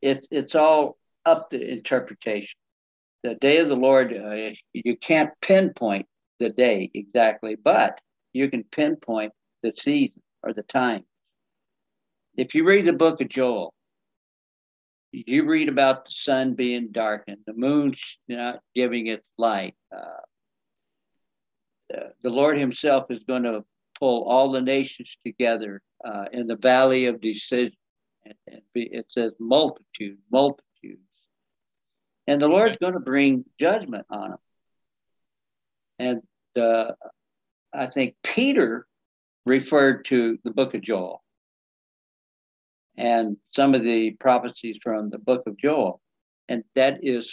it, 0.00 0.26
it's 0.30 0.54
all 0.54 0.96
up 1.24 1.50
to 1.50 1.72
interpretation 1.72 2.56
the 3.26 3.34
day 3.34 3.58
of 3.58 3.68
the 3.68 3.76
Lord, 3.76 4.12
uh, 4.12 4.50
you 4.72 4.96
can't 4.96 5.30
pinpoint 5.40 6.06
the 6.38 6.48
day 6.48 6.90
exactly, 6.94 7.56
but 7.56 8.00
you 8.32 8.48
can 8.48 8.64
pinpoint 8.64 9.32
the 9.62 9.72
season 9.76 10.22
or 10.42 10.52
the 10.52 10.62
time. 10.62 11.04
If 12.36 12.54
you 12.54 12.64
read 12.64 12.86
the 12.86 12.92
book 12.92 13.20
of 13.20 13.28
Joel, 13.28 13.74
you 15.10 15.44
read 15.44 15.68
about 15.68 16.04
the 16.04 16.12
sun 16.12 16.54
being 16.54 16.92
darkened, 16.92 17.38
the 17.46 17.54
moon 17.54 17.94
not 18.28 18.60
giving 18.74 19.08
its 19.08 19.24
light. 19.38 19.74
Uh, 19.94 20.20
the 21.88 22.30
Lord 22.30 22.58
Himself 22.58 23.06
is 23.10 23.22
going 23.24 23.44
to 23.44 23.64
pull 23.98 24.24
all 24.24 24.52
the 24.52 24.60
nations 24.60 25.16
together 25.24 25.82
uh, 26.04 26.26
in 26.32 26.46
the 26.46 26.56
valley 26.56 27.06
of 27.06 27.20
decision. 27.20 27.76
And, 28.24 28.34
and 28.48 28.62
be, 28.74 28.82
it 28.82 29.06
says 29.08 29.32
multitude, 29.38 30.18
multitudes. 30.30 31.00
and 32.26 32.42
the 32.42 32.48
Lord's 32.48 32.76
going 32.78 32.94
to 32.94 33.00
bring 33.00 33.44
judgment 33.58 34.06
on 34.10 34.30
them. 34.30 34.38
And 35.98 36.22
uh, 36.60 36.92
I 37.72 37.86
think 37.86 38.16
Peter 38.22 38.86
referred 39.44 40.04
to 40.06 40.38
the 40.44 40.50
book 40.50 40.74
of 40.74 40.80
Joel 40.82 41.22
and 42.96 43.36
some 43.54 43.74
of 43.74 43.82
the 43.82 44.12
prophecies 44.12 44.78
from 44.82 45.10
the 45.10 45.18
book 45.18 45.46
of 45.46 45.56
Joel. 45.56 46.00
And 46.48 46.64
that 46.74 47.00
is 47.02 47.32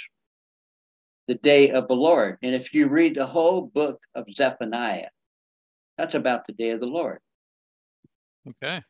the 1.27 1.35
day 1.35 1.71
of 1.71 1.87
the 1.87 1.95
Lord. 1.95 2.37
And 2.41 2.53
if 2.53 2.73
you 2.73 2.87
read 2.87 3.15
the 3.15 3.25
whole 3.25 3.61
book 3.61 3.99
of 4.15 4.25
Zephaniah, 4.33 5.09
that's 5.97 6.15
about 6.15 6.45
the 6.47 6.53
day 6.53 6.71
of 6.71 6.79
the 6.79 6.85
Lord. 6.85 7.19
Okay. 8.49 8.81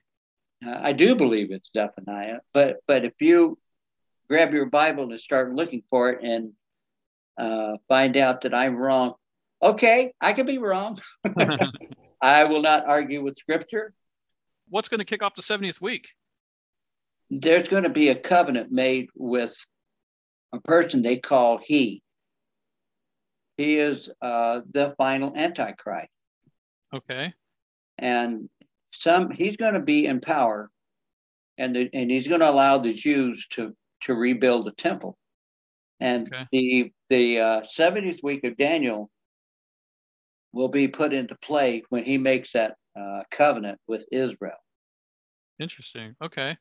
Uh, 0.65 0.79
I 0.81 0.93
do 0.93 1.15
believe 1.15 1.51
it's 1.51 1.69
Zephaniah, 1.75 2.39
but 2.53 2.77
but 2.87 3.03
if 3.03 3.13
you 3.19 3.57
grab 4.29 4.53
your 4.53 4.65
Bible 4.65 5.11
and 5.11 5.19
start 5.19 5.53
looking 5.53 5.83
for 5.89 6.09
it 6.11 6.23
and 6.23 6.53
uh, 7.37 7.77
find 7.87 8.17
out 8.17 8.41
that 8.41 8.53
I'm 8.53 8.75
wrong. 8.75 9.13
Okay, 9.61 10.13
I 10.19 10.33
could 10.33 10.45
be 10.45 10.57
wrong. 10.57 10.99
I 12.21 12.43
will 12.45 12.61
not 12.61 12.85
argue 12.85 13.23
with 13.23 13.37
Scripture. 13.37 13.93
What's 14.69 14.89
going 14.89 14.99
to 14.99 15.05
kick 15.05 15.23
off 15.23 15.35
the 15.35 15.41
70th 15.41 15.81
week? 15.81 16.09
There's 17.29 17.67
going 17.67 17.83
to 17.83 17.89
be 17.89 18.09
a 18.09 18.15
covenant 18.15 18.71
made 18.71 19.09
with 19.15 19.55
a 20.53 20.59
person 20.59 21.01
they 21.01 21.17
call 21.17 21.59
He. 21.63 22.02
He 23.57 23.77
is 23.77 24.09
uh, 24.21 24.61
the 24.71 24.95
final 24.97 25.35
Antichrist. 25.35 26.09
Okay. 26.93 27.33
And 27.97 28.49
some 28.93 29.31
he's 29.31 29.55
going 29.57 29.73
to 29.73 29.79
be 29.79 30.05
in 30.05 30.21
power, 30.21 30.69
and 31.57 31.75
the, 31.75 31.89
and 31.93 32.09
he's 32.09 32.27
going 32.27 32.41
to 32.41 32.49
allow 32.49 32.77
the 32.77 32.93
Jews 32.93 33.45
to 33.51 33.75
to 34.03 34.13
rebuild 34.13 34.65
the 34.65 34.71
temple. 34.71 35.17
And 35.99 36.27
okay. 36.27 36.47
the 36.51 36.91
the 37.09 37.39
uh, 37.39 37.61
70th 37.77 38.23
week 38.23 38.43
of 38.43 38.57
Daniel 38.57 39.09
will 40.51 40.69
be 40.69 40.87
put 40.87 41.13
into 41.13 41.35
play 41.35 41.83
when 41.89 42.03
he 42.03 42.17
makes 42.17 42.53
that 42.53 42.75
uh, 42.99 43.21
covenant 43.31 43.79
with 43.87 44.05
Israel. 44.11 44.57
Interesting. 45.59 46.15
Okay. 46.21 46.57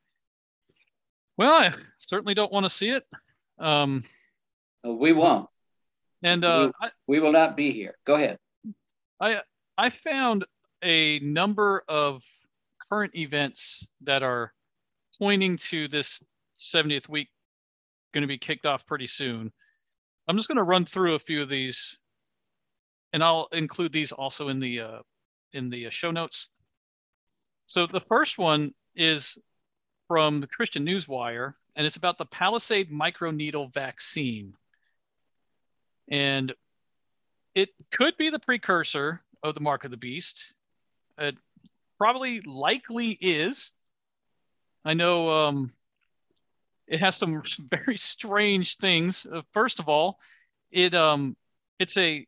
Well, 1.37 1.53
I 1.53 1.73
certainly 1.99 2.35
don't 2.35 2.53
want 2.53 2.65
to 2.65 2.71
see 2.71 2.91
it. 2.91 3.05
Um, 3.59 4.03
we 4.85 5.13
won't. 5.13 5.49
And 6.23 6.45
uh, 6.45 6.71
we, 6.81 6.89
we 7.17 7.21
will 7.21 7.33
not 7.33 7.57
be 7.57 7.73
here. 7.73 7.97
Go 8.07 8.15
ahead. 8.15 8.39
I 9.21 9.41
I 9.77 9.91
found 9.91 10.45
a 10.83 11.19
number 11.21 11.83
of 11.89 12.25
current 12.89 13.15
events 13.15 13.87
that 14.03 14.23
are 14.23 14.53
pointing 15.19 15.57
to 15.57 15.89
this 15.89 16.23
70th 16.57 17.09
week 17.09 17.29
going 18.13 18.23
to 18.23 18.29
be 18.29 18.39
kicked 18.39 18.67
off 18.67 18.87
pretty 18.87 19.07
soon. 19.07 19.53
I'm 20.29 20.37
just 20.37 20.49
going 20.49 20.57
to 20.57 20.63
run 20.63 20.85
through 20.85 21.15
a 21.15 21.19
few 21.19 21.43
of 21.43 21.49
these, 21.49 21.99
and 23.13 23.25
I'll 23.25 23.49
include 23.53 23.93
these 23.93 24.13
also 24.13 24.49
in 24.49 24.61
the 24.61 24.81
uh, 24.81 24.99
in 25.53 25.71
the 25.71 25.87
uh, 25.87 25.91
show 25.91 26.11
notes. 26.11 26.49
So 27.67 27.87
the 27.87 28.01
first 28.01 28.39
one 28.39 28.73
is 28.95 29.39
from 30.09 30.41
the 30.41 30.47
Christian 30.47 30.85
Newswire, 30.85 31.55
and 31.75 31.87
it's 31.87 31.97
about 31.97 32.19
the 32.19 32.27
Palisade 32.27 32.91
microneedle 32.91 33.73
vaccine, 33.73 34.55
and 36.13 36.53
it 37.55 37.71
could 37.91 38.17
be 38.19 38.29
the 38.29 38.39
precursor 38.39 39.23
of 39.43 39.55
the 39.55 39.61
mark 39.61 39.85
of 39.85 39.91
the 39.91 39.97
beast. 39.97 40.53
It 41.19 41.37
probably 41.99 42.43
likely 42.43 43.17
is. 43.21 43.73
I 44.85 44.95
know 44.95 45.31
um, 45.31 45.73
it 46.87 47.01
has 47.01 47.17
some 47.17 47.43
very 47.71 47.97
strange 47.97 48.77
things. 48.77 49.27
Uh, 49.27 49.41
first 49.53 49.81
of 49.81 49.89
all, 49.89 50.21
it 50.71 50.95
um 50.95 51.37
it's 51.79 51.97
a 51.97 52.27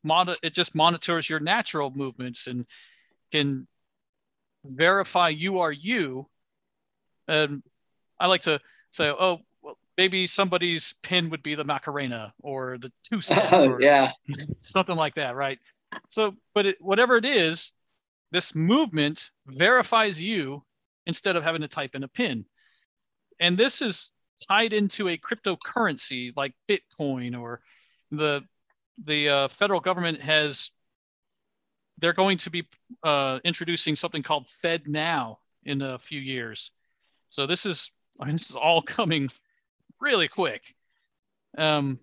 mon- 0.02 0.34
it 0.42 0.54
just 0.54 0.74
monitors 0.74 1.28
your 1.28 1.40
natural 1.40 1.90
movements 1.94 2.46
and 2.46 2.66
can 3.32 3.66
verify 4.64 5.28
you 5.28 5.60
are 5.60 5.72
you. 5.72 6.26
And 7.28 7.62
I 8.18 8.26
like 8.26 8.42
to 8.42 8.60
say, 8.90 9.10
oh, 9.10 9.40
well, 9.62 9.78
maybe 9.96 10.26
somebody's 10.26 10.94
pin 11.02 11.30
would 11.30 11.42
be 11.42 11.54
the 11.54 11.64
Macarena 11.64 12.32
or 12.42 12.78
the 12.78 12.92
two 13.10 13.20
step, 13.20 13.50
yeah, 13.80 14.12
something 14.58 14.96
like 14.96 15.14
that, 15.16 15.34
right? 15.34 15.58
So, 16.08 16.34
but 16.54 16.66
it, 16.66 16.76
whatever 16.80 17.16
it 17.16 17.24
is, 17.24 17.72
this 18.32 18.54
movement 18.54 19.30
verifies 19.46 20.20
you 20.22 20.64
instead 21.06 21.36
of 21.36 21.44
having 21.44 21.60
to 21.60 21.68
type 21.68 21.94
in 21.94 22.02
a 22.02 22.08
pin. 22.08 22.44
And 23.40 23.56
this 23.56 23.82
is 23.82 24.10
tied 24.48 24.72
into 24.72 25.08
a 25.08 25.16
cryptocurrency 25.16 26.32
like 26.36 26.54
Bitcoin 26.68 27.38
or 27.38 27.60
the 28.10 28.42
the 29.04 29.28
uh, 29.28 29.48
federal 29.48 29.80
government 29.80 30.20
has 30.20 30.70
they're 31.98 32.12
going 32.12 32.38
to 32.38 32.50
be 32.50 32.66
uh, 33.02 33.38
introducing 33.44 33.96
something 33.96 34.22
called 34.22 34.48
Fed 34.48 34.88
Now 34.88 35.38
in 35.64 35.80
a 35.82 35.98
few 35.98 36.20
years. 36.20 36.72
So 37.28 37.46
this 37.46 37.66
is 37.66 37.90
I 38.20 38.26
mean, 38.26 38.34
this 38.34 38.50
is 38.50 38.56
all 38.56 38.82
coming 38.98 39.28
really 40.00 40.28
quick. 40.28 40.74
Um, 41.56 41.98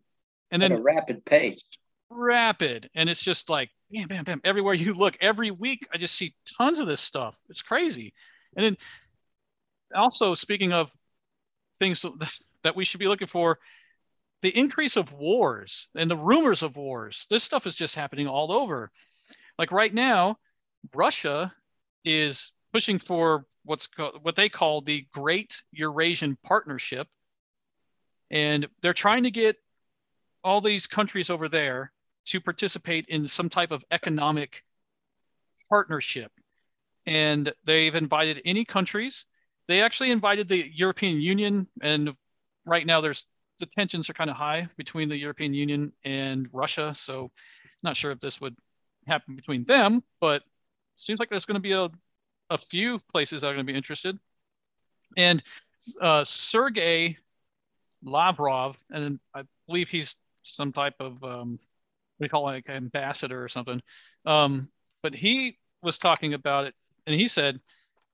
and 0.51 0.61
then 0.61 0.73
At 0.73 0.79
a 0.79 0.81
rapid 0.81 1.25
pace. 1.25 1.61
Rapid, 2.09 2.89
and 2.93 3.09
it's 3.09 3.23
just 3.23 3.49
like 3.49 3.69
bam, 3.91 4.07
bam, 4.07 4.23
bam. 4.23 4.41
Everywhere 4.43 4.73
you 4.73 4.93
look, 4.93 5.17
every 5.21 5.51
week 5.51 5.87
I 5.93 5.97
just 5.97 6.15
see 6.15 6.33
tons 6.57 6.79
of 6.79 6.87
this 6.87 7.01
stuff. 7.01 7.39
It's 7.49 7.61
crazy. 7.61 8.13
And 8.55 8.65
then 8.65 8.77
also 9.95 10.35
speaking 10.35 10.73
of 10.73 10.91
things 11.81 12.05
that 12.63 12.75
we 12.75 12.85
should 12.85 12.99
be 12.99 13.07
looking 13.07 13.27
for, 13.27 13.57
the 14.43 14.55
increase 14.57 14.97
of 14.97 15.11
wars 15.13 15.87
and 15.95 16.09
the 16.09 16.15
rumors 16.15 16.61
of 16.63 16.77
wars. 16.77 17.25
This 17.29 17.43
stuff 17.43 17.65
is 17.65 17.75
just 17.75 17.95
happening 17.95 18.27
all 18.27 18.51
over. 18.51 18.91
Like 19.57 19.71
right 19.71 19.93
now, 19.93 20.37
Russia 20.93 21.51
is 22.05 22.51
pushing 22.71 22.99
for 22.99 23.45
what's 23.63 23.87
called, 23.87 24.19
what 24.21 24.35
they 24.35 24.47
call 24.47 24.81
the 24.81 25.05
Great 25.11 25.63
Eurasian 25.71 26.37
Partnership, 26.43 27.07
and 28.29 28.67
they're 28.81 28.93
trying 28.93 29.23
to 29.23 29.31
get 29.31 29.57
all 30.43 30.61
these 30.61 30.87
countries 30.87 31.29
over 31.29 31.49
there 31.49 31.91
to 32.25 32.39
participate 32.39 33.05
in 33.07 33.27
some 33.27 33.49
type 33.49 33.71
of 33.71 33.83
economic 33.91 34.63
partnership. 35.69 36.31
And 37.07 37.51
they've 37.65 37.95
invited 37.95 38.41
any 38.45 38.65
countries. 38.65 39.25
They 39.67 39.81
actually 39.81 40.11
invited 40.11 40.47
the 40.47 40.69
European 40.73 41.21
Union, 41.21 41.67
and 41.81 42.13
right 42.65 42.85
now 42.85 43.01
there's 43.01 43.25
the 43.59 43.65
tensions 43.67 44.09
are 44.09 44.13
kind 44.13 44.29
of 44.29 44.35
high 44.35 44.67
between 44.75 45.07
the 45.07 45.17
European 45.17 45.53
Union 45.53 45.93
and 46.03 46.47
Russia. 46.51 46.93
So, 46.93 47.31
not 47.83 47.95
sure 47.95 48.11
if 48.11 48.19
this 48.19 48.41
would 48.41 48.55
happen 49.07 49.35
between 49.35 49.63
them, 49.65 50.03
but 50.19 50.43
seems 50.95 51.19
like 51.19 51.29
there's 51.29 51.45
going 51.45 51.55
to 51.55 51.61
be 51.61 51.73
a, 51.73 51.89
a 52.49 52.57
few 52.57 52.99
places 53.11 53.41
that 53.41 53.47
are 53.47 53.53
going 53.53 53.65
to 53.65 53.71
be 53.71 53.77
interested. 53.77 54.17
And 55.17 55.41
uh, 56.01 56.23
Sergey 56.23 57.17
Lavrov, 58.03 58.77
and 58.89 59.19
I 59.33 59.43
believe 59.67 59.89
he's 59.89 60.15
some 60.43 60.73
type 60.73 60.95
of 60.99 61.23
um, 61.23 61.59
we 62.19 62.29
call 62.29 62.47
it 62.49 62.53
like 62.53 62.69
ambassador 62.69 63.43
or 63.43 63.49
something. 63.49 63.81
Um, 64.25 64.69
but 65.01 65.13
he 65.15 65.57
was 65.81 65.97
talking 65.97 66.33
about 66.33 66.65
it, 66.65 66.75
and 67.07 67.15
he 67.15 67.27
said 67.27 67.59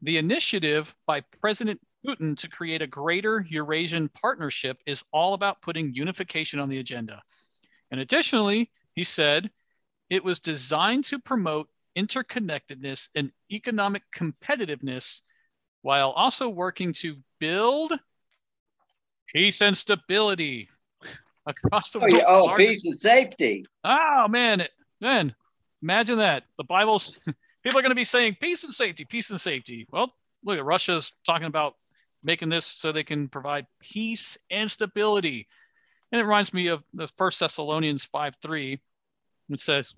the 0.01 0.17
initiative 0.17 0.95
by 1.05 1.21
President 1.41 1.79
Putin 2.05 2.37
to 2.37 2.47
create 2.47 2.81
a 2.81 2.87
greater 2.87 3.45
Eurasian 3.49 4.09
partnership 4.09 4.77
is 4.85 5.03
all 5.11 5.33
about 5.33 5.61
putting 5.61 5.93
unification 5.93 6.59
on 6.59 6.69
the 6.69 6.79
agenda. 6.79 7.21
And 7.91 7.99
additionally, 7.99 8.69
he 8.93 9.03
said 9.03 9.49
it 10.09 10.23
was 10.23 10.39
designed 10.39 11.05
to 11.05 11.19
promote 11.19 11.67
interconnectedness 11.97 13.09
and 13.15 13.31
economic 13.51 14.03
competitiveness 14.15 15.21
while 15.81 16.11
also 16.11 16.47
working 16.49 16.93
to 16.93 17.17
build 17.39 17.93
peace 19.33 19.61
and 19.61 19.75
stability 19.75 20.69
across 21.45 21.91
the 21.91 21.99
world. 21.99 22.21
Oh, 22.25 22.51
oh 22.51 22.57
peace 22.57 22.85
and 22.85 22.97
safety. 22.97 23.65
Oh 23.83 24.27
man, 24.29 24.65
man, 25.01 25.33
imagine 25.81 26.19
that. 26.19 26.43
The 26.57 26.63
Bible's 26.65 27.19
people 27.67 27.79
are 27.79 27.83
going 27.83 27.91
to 27.91 27.95
be 27.95 28.05
saying 28.05 28.37
peace 28.39 28.63
and 28.63 28.73
safety, 28.73 29.03
peace 29.03 29.29
and 29.29 29.41
safety. 29.41 29.85
Well, 29.91 30.09
look 30.45 30.57
at 30.57 30.63
Russia's 30.63 31.11
talking 31.25 31.47
about 31.47 31.75
making 32.23 32.47
this 32.47 32.65
so 32.65 32.93
they 32.93 33.03
can 33.03 33.27
provide 33.27 33.67
peace 33.81 34.37
and 34.49 34.71
stability. 34.71 35.47
And 36.13 36.21
it 36.21 36.23
reminds 36.23 36.53
me 36.53 36.67
of 36.67 36.81
the 36.93 37.09
First 37.17 37.41
Thessalonians 37.41 38.05
5 38.05 38.37
3. 38.41 38.79
It 39.49 39.59
says, 39.59 39.93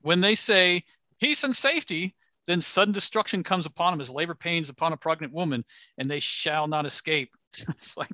when 0.00 0.22
they 0.22 0.34
say 0.34 0.84
peace 1.20 1.44
and 1.44 1.54
safety, 1.54 2.14
then 2.46 2.62
sudden 2.62 2.94
destruction 2.94 3.42
comes 3.42 3.66
upon 3.66 3.92
them 3.92 4.00
as 4.00 4.08
labor 4.08 4.34
pains 4.34 4.70
upon 4.70 4.94
a 4.94 4.96
pregnant 4.96 5.34
woman, 5.34 5.66
and 5.98 6.10
they 6.10 6.18
shall 6.18 6.66
not 6.66 6.86
escape. 6.86 7.30
it's 7.68 7.98
like, 7.98 8.10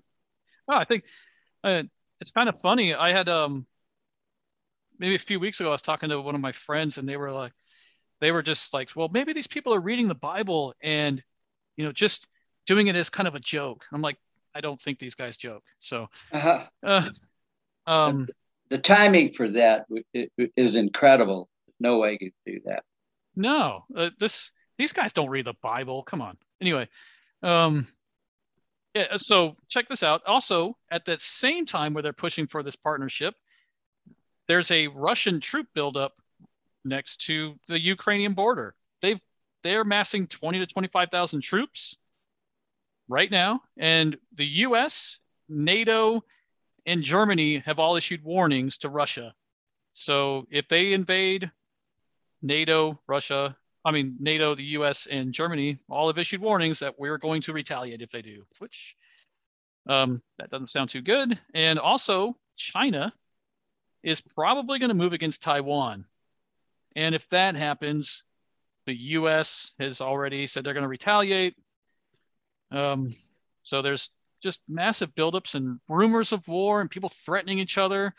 oh, 0.69 0.75
I 0.75 0.85
think 0.85 1.05
uh, 1.63 1.85
it's 2.21 2.33
kind 2.33 2.49
of 2.49 2.61
funny. 2.61 2.95
I 2.95 3.13
had 3.13 3.29
um 3.29 3.65
maybe 4.99 5.15
a 5.15 5.21
few 5.21 5.39
weeks 5.39 5.61
ago, 5.61 5.69
I 5.69 5.73
was 5.73 5.83
talking 5.83 6.09
to 6.09 6.21
one 6.21 6.35
of 6.35 6.41
my 6.41 6.51
friends, 6.51 6.99
and 6.99 7.09
they 7.09 7.17
were 7.17 7.31
like, 7.31 7.53
they 8.20 8.33
were 8.33 8.42
just 8.42 8.74
like, 8.74 8.90
well, 8.96 9.09
maybe 9.12 9.33
these 9.33 9.46
people 9.46 9.74
are 9.74 9.81
reading 9.81 10.09
the 10.09 10.14
Bible 10.14 10.74
and 10.83 11.22
you 11.76 11.85
know 11.85 11.92
just 11.92 12.26
doing 12.66 12.88
it 12.88 12.96
as 12.96 13.11
kind 13.11 13.28
of 13.28 13.35
a 13.35 13.40
joke. 13.40 13.85
I'm 13.92 14.02
like, 14.02 14.18
I 14.54 14.61
don't 14.61 14.81
think 14.81 14.98
these 14.98 15.14
guys 15.14 15.37
joke. 15.37 15.62
So, 15.81 16.09
uh-huh. 16.33 16.66
uh, 16.83 17.09
um, 17.87 18.26
the 18.70 18.78
timing 18.78 19.33
for 19.33 19.48
that 19.50 19.87
is 20.57 20.76
incredible. 20.76 21.48
No 21.81 21.98
way 21.98 22.18
you 22.20 22.31
do 22.44 22.61
that. 22.66 22.85
No, 23.37 23.85
uh, 23.96 24.11
this 24.18 24.52
these 24.78 24.92
guys 24.92 25.12
don't 25.12 25.28
read 25.28 25.46
the 25.46 25.54
Bible. 25.62 26.02
Come 26.02 26.20
on. 26.20 26.37
Anyway, 26.61 26.88
um, 27.42 27.87
yeah. 28.94 29.16
So 29.16 29.57
check 29.68 29.88
this 29.88 30.02
out. 30.02 30.22
Also, 30.26 30.76
at 30.90 31.04
that 31.07 31.20
same 31.20 31.66
time 31.66 31.94
where 31.94 32.02
they're 32.02 32.12
pushing 32.12 32.46
for 32.46 32.62
this 32.62 32.76
partnership, 32.76 33.35
there's 34.48 34.70
a 34.70 34.88
Russian 34.88 35.40
troop 35.40 35.68
buildup 35.74 36.14
next 36.88 37.18
to 37.27 37.59
the 37.68 37.81
Ukrainian 37.81 38.35
border. 38.35 38.74
They've 39.03 39.20
they're 39.62 39.85
massing 39.85 40.27
twenty 40.27 40.59
to 40.61 40.66
twenty 40.66 40.88
five 40.88 41.11
thousand 41.11 41.42
troops 41.42 41.96
right 43.09 43.31
now, 43.31 43.62
and 43.77 44.16
the 44.35 44.46
U.S., 44.46 45.18
NATO, 45.48 46.22
and 46.87 47.03
Germany 47.03 47.59
have 47.59 47.79
all 47.79 47.96
issued 47.96 48.22
warnings 48.22 48.79
to 48.79 48.88
Russia. 48.88 49.35
So 49.92 50.46
if 50.51 50.68
they 50.68 50.92
invade 50.92 51.51
NATO, 52.42 52.98
Russia, 53.07 53.57
I 53.85 53.90
mean, 53.90 54.16
NATO, 54.20 54.55
the 54.55 54.64
US, 54.64 55.07
and 55.07 55.33
Germany 55.33 55.79
all 55.88 56.09
have 56.09 56.18
issued 56.18 56.40
warnings 56.40 56.81
that 56.81 56.98
we're 56.98 57.18
going 57.18 57.42
to 57.42 57.53
retaliate 57.53 58.03
if 58.03 58.11
they 58.11 58.22
do, 58.22 58.44
which 58.59 58.94
um, 59.88 60.22
that 60.38 60.51
doesn't 60.51 60.68
sound 60.68 60.90
too 60.90 61.01
good. 61.01 61.38
And 61.55 61.79
also, 61.79 62.37
China 62.57 63.12
is 64.03 64.20
probably 64.20 64.79
going 64.79 64.90
to 64.90 64.94
move 64.94 65.12
against 65.12 65.42
Taiwan. 65.42 66.05
And 66.99 67.15
if 67.15 67.29
that 67.29 67.55
happens, 67.55 68.25
the 68.85 68.95
US 69.13 69.73
has 69.79 70.01
already 70.01 70.49
said 70.49 70.65
they're 70.65 70.75
going 70.75 70.83
to 70.83 70.89
retaliate. 70.89 71.55
Um, 72.73 73.15
so 73.63 73.83
there's 73.83 74.11
just 74.43 74.59
massive 74.69 75.15
buildups 75.15 75.55
and 75.55 75.79
rumors 75.89 76.33
of 76.33 76.49
war 76.49 76.81
and 76.81 76.91
people 76.91 77.09
threatening 77.09 77.61
each 77.61 77.79
other. 77.79 78.13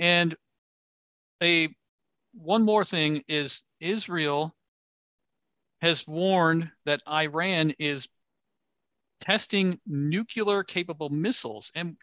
And 0.00 0.34
a 1.42 1.68
one 2.32 2.62
more 2.62 2.82
thing 2.82 3.24
is 3.28 3.62
Israel 3.78 4.56
has 5.82 6.08
warned 6.08 6.70
that 6.86 7.02
Iran 7.06 7.74
is 7.78 8.08
testing 9.20 9.80
nuclear 9.86 10.62
capable 10.62 11.10
missiles. 11.10 11.70
And 11.74 11.98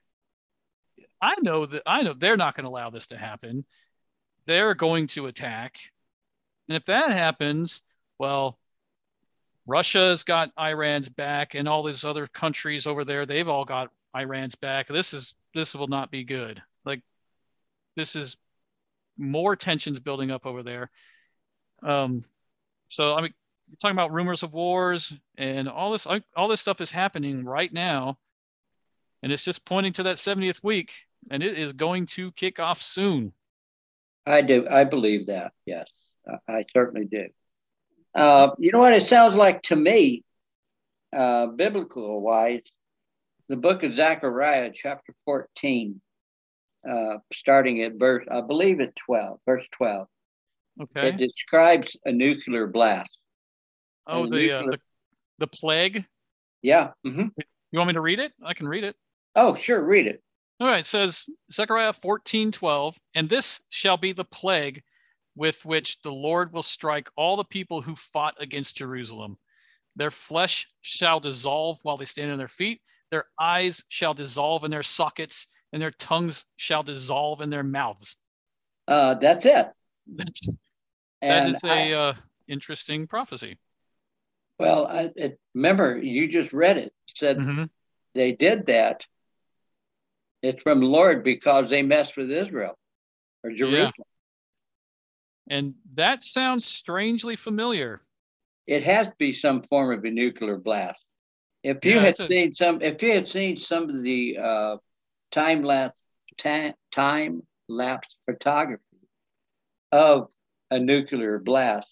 I 1.19 1.33
know 1.41 1.65
that 1.65 1.81
I 1.87 2.03
know 2.03 2.13
they're 2.13 2.37
not 2.37 2.55
going 2.55 2.65
to 2.65 2.69
allow 2.69 2.91
this 2.91 3.07
to 3.07 3.17
happen. 3.17 3.65
They're 4.45 4.75
going 4.75 5.07
to 5.07 5.25
attack. 5.25 5.79
And 6.67 6.75
if 6.75 6.85
that 6.85 7.11
happens, 7.11 7.81
well, 8.17 8.57
Russia's 9.67 10.23
got 10.23 10.51
Iran's 10.59 11.09
back 11.09 11.55
and 11.55 11.67
all 11.67 11.83
these 11.83 12.03
other 12.03 12.27
countries 12.27 12.87
over 12.87 13.03
there, 13.03 13.25
they've 13.25 13.47
all 13.47 13.65
got 13.65 13.91
Iran's 14.15 14.55
back. 14.55 14.87
This 14.87 15.13
is 15.13 15.33
this 15.53 15.75
will 15.75 15.87
not 15.87 16.11
be 16.11 16.23
good. 16.23 16.61
Like 16.85 17.01
this 17.95 18.15
is 18.15 18.37
more 19.17 19.55
tensions 19.55 19.99
building 19.99 20.31
up 20.31 20.45
over 20.45 20.63
there. 20.63 20.91
Um 21.81 22.23
so 22.87 23.15
I 23.15 23.21
mean 23.21 23.33
talking 23.79 23.95
about 23.95 24.11
rumors 24.11 24.43
of 24.43 24.53
wars 24.53 25.13
and 25.37 25.67
all 25.67 25.91
this 25.91 26.07
all 26.35 26.47
this 26.47 26.61
stuff 26.61 26.81
is 26.81 26.91
happening 26.91 27.43
right 27.43 27.71
now 27.71 28.17
and 29.23 29.31
it's 29.31 29.43
just 29.43 29.65
pointing 29.65 29.93
to 29.93 30.03
that 30.03 30.17
70th 30.17 30.63
week 30.63 30.93
and 31.31 31.41
it 31.41 31.57
is 31.57 31.73
going 31.73 32.05
to 32.05 32.31
kick 32.33 32.59
off 32.59 32.81
soon 32.81 33.33
i 34.25 34.41
do 34.41 34.67
i 34.69 34.83
believe 34.83 35.27
that 35.27 35.53
yes 35.65 35.89
i, 36.47 36.65
certainly 36.73 37.05
do 37.05 37.27
uh, 38.15 38.51
you 38.59 38.71
know 38.71 38.79
what 38.79 38.93
it 38.93 39.05
sounds 39.05 39.35
like 39.35 39.61
to 39.61 39.75
me 39.75 40.23
uh, 41.15 41.47
biblical 41.47 42.21
wise 42.21 42.61
the 43.49 43.57
book 43.57 43.83
of 43.83 43.95
zechariah 43.95 44.71
chapter 44.73 45.13
14 45.25 46.01
uh, 46.89 47.17
starting 47.33 47.81
at 47.81 47.93
verse 47.95 48.25
i 48.31 48.41
believe 48.41 48.79
at 48.79 48.95
12 48.95 49.39
verse 49.45 49.67
12 49.71 50.07
okay 50.81 51.09
it 51.09 51.17
describes 51.17 51.95
a 52.05 52.11
nuclear 52.11 52.67
blast 52.67 53.17
Oh, 54.07 54.27
the, 54.27 54.51
uh, 54.51 54.61
the 54.63 54.79
the 55.39 55.47
plague. 55.47 56.05
Yeah. 56.61 56.91
Mm-hmm. 57.05 57.27
You 57.71 57.79
want 57.79 57.87
me 57.87 57.93
to 57.93 58.01
read 58.01 58.19
it? 58.19 58.31
I 58.43 58.53
can 58.53 58.67
read 58.67 58.83
it. 58.83 58.95
Oh, 59.35 59.55
sure, 59.55 59.83
read 59.83 60.07
it. 60.07 60.21
All 60.59 60.67
right. 60.67 60.79
It 60.79 60.85
says 60.85 61.25
Zechariah 61.51 61.93
14, 61.93 62.51
12, 62.51 62.97
and 63.15 63.29
this 63.29 63.61
shall 63.69 63.97
be 63.97 64.13
the 64.13 64.23
plague 64.23 64.81
with 65.35 65.63
which 65.65 66.01
the 66.01 66.11
Lord 66.11 66.53
will 66.53 66.63
strike 66.63 67.09
all 67.15 67.35
the 67.35 67.43
people 67.43 67.81
who 67.81 67.95
fought 67.95 68.35
against 68.39 68.77
Jerusalem. 68.77 69.37
Their 69.95 70.11
flesh 70.11 70.67
shall 70.81 71.19
dissolve 71.19 71.79
while 71.83 71.97
they 71.97 72.05
stand 72.05 72.31
on 72.31 72.37
their 72.37 72.47
feet. 72.47 72.81
Their 73.11 73.25
eyes 73.39 73.83
shall 73.87 74.13
dissolve 74.13 74.63
in 74.63 74.71
their 74.71 74.83
sockets, 74.83 75.47
and 75.71 75.81
their 75.81 75.91
tongues 75.91 76.45
shall 76.55 76.83
dissolve 76.83 77.41
in 77.41 77.49
their 77.49 77.63
mouths. 77.63 78.17
Uh, 78.87 79.15
that's 79.15 79.45
it. 79.45 79.67
That's 80.07 80.49
and 81.21 81.55
that 81.55 81.57
is 81.57 81.63
a 81.63 81.93
I, 81.93 82.09
uh, 82.09 82.13
interesting 82.47 83.07
prophecy. 83.07 83.57
Well, 84.59 84.87
I, 84.87 85.11
it, 85.15 85.39
remember, 85.53 85.97
you 85.97 86.27
just 86.27 86.53
read 86.53 86.77
it. 86.77 86.93
Said 87.15 87.37
mm-hmm. 87.37 87.63
they 88.13 88.31
did 88.33 88.67
that. 88.67 89.01
It's 90.41 90.61
from 90.61 90.81
the 90.81 90.87
Lord 90.87 91.23
because 91.23 91.69
they 91.69 91.81
messed 91.81 92.17
with 92.17 92.29
Israel 92.29 92.77
or 93.43 93.51
Jerusalem. 93.51 93.93
Yeah. 93.97 94.03
And 95.49 95.75
that 95.93 96.23
sounds 96.23 96.65
strangely 96.65 97.35
familiar. 97.35 98.01
It 98.67 98.83
has 98.83 99.07
to 99.07 99.13
be 99.17 99.33
some 99.33 99.63
form 99.63 99.97
of 99.97 100.03
a 100.03 100.09
nuclear 100.11 100.57
blast. 100.57 101.03
If 101.63 101.83
you 101.85 101.95
yeah, 101.95 102.01
had 102.01 102.17
seen 102.17 102.53
some, 102.53 102.81
if 102.81 103.01
you 103.01 103.11
had 103.11 103.27
seen 103.29 103.57
some 103.57 103.89
of 103.89 104.01
the 104.01 104.37
uh, 104.41 104.77
time 105.31 105.63
lapse 105.63 105.97
ta- 106.37 106.73
time 106.91 107.41
lapse 107.67 108.17
photography 108.25 108.83
of 109.91 110.31
a 110.71 110.79
nuclear 110.79 111.39
blast, 111.39 111.91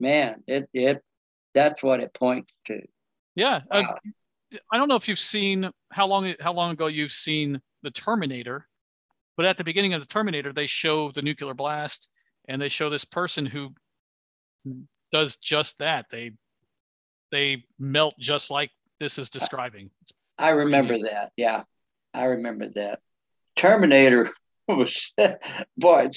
man, 0.00 0.42
it 0.46 0.68
it 0.72 1.02
that's 1.54 1.82
what 1.82 2.00
it 2.00 2.12
points 2.14 2.52
to. 2.66 2.82
Yeah, 3.34 3.60
uh, 3.70 3.82
wow. 3.82 3.98
I 4.72 4.78
don't 4.78 4.88
know 4.88 4.96
if 4.96 5.08
you've 5.08 5.18
seen 5.18 5.70
how 5.90 6.06
long 6.06 6.34
how 6.40 6.52
long 6.52 6.70
ago 6.72 6.86
you've 6.86 7.12
seen 7.12 7.60
the 7.82 7.90
Terminator, 7.90 8.68
but 9.36 9.46
at 9.46 9.56
the 9.56 9.64
beginning 9.64 9.94
of 9.94 10.00
the 10.00 10.06
Terminator, 10.06 10.52
they 10.52 10.66
show 10.66 11.10
the 11.10 11.22
nuclear 11.22 11.54
blast, 11.54 12.08
and 12.48 12.60
they 12.60 12.68
show 12.68 12.88
this 12.88 13.04
person 13.04 13.46
who 13.46 13.74
does 15.12 15.36
just 15.36 15.78
that. 15.78 16.06
They 16.10 16.32
they 17.30 17.64
melt 17.78 18.14
just 18.18 18.50
like 18.50 18.70
this 19.00 19.18
is 19.18 19.30
describing. 19.30 19.90
I 20.38 20.50
remember 20.50 20.98
that. 20.98 21.32
Yeah, 21.36 21.64
I 22.14 22.24
remember 22.24 22.68
that. 22.74 23.00
Terminator 23.56 24.30
was 24.68 25.12
boy, 25.76 26.10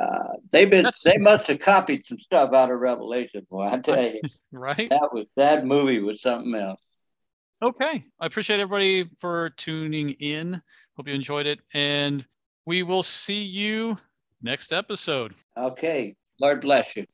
uh, 0.00 0.32
they've 0.50 0.70
been 0.70 0.84
That's... 0.84 1.02
they 1.02 1.18
must 1.18 1.46
have 1.46 1.60
copied 1.60 2.06
some 2.06 2.18
stuff 2.18 2.52
out 2.52 2.70
of 2.70 2.78
Revelation, 2.80 3.46
boy. 3.50 3.64
I 3.64 3.78
tell 3.78 4.00
you, 4.00 4.20
right? 4.52 4.90
That 4.90 5.10
was 5.12 5.26
that 5.36 5.66
movie 5.66 6.00
was 6.00 6.22
something 6.22 6.54
else. 6.54 6.80
Okay, 7.62 8.02
I 8.20 8.26
appreciate 8.26 8.60
everybody 8.60 9.08
for 9.18 9.50
tuning 9.50 10.10
in. 10.10 10.60
Hope 10.96 11.08
you 11.08 11.14
enjoyed 11.14 11.46
it, 11.46 11.60
and 11.72 12.24
we 12.66 12.82
will 12.82 13.02
see 13.02 13.42
you 13.42 13.96
next 14.42 14.72
episode. 14.72 15.34
Okay, 15.56 16.14
Lord 16.40 16.60
bless 16.60 16.94
you. 16.96 17.06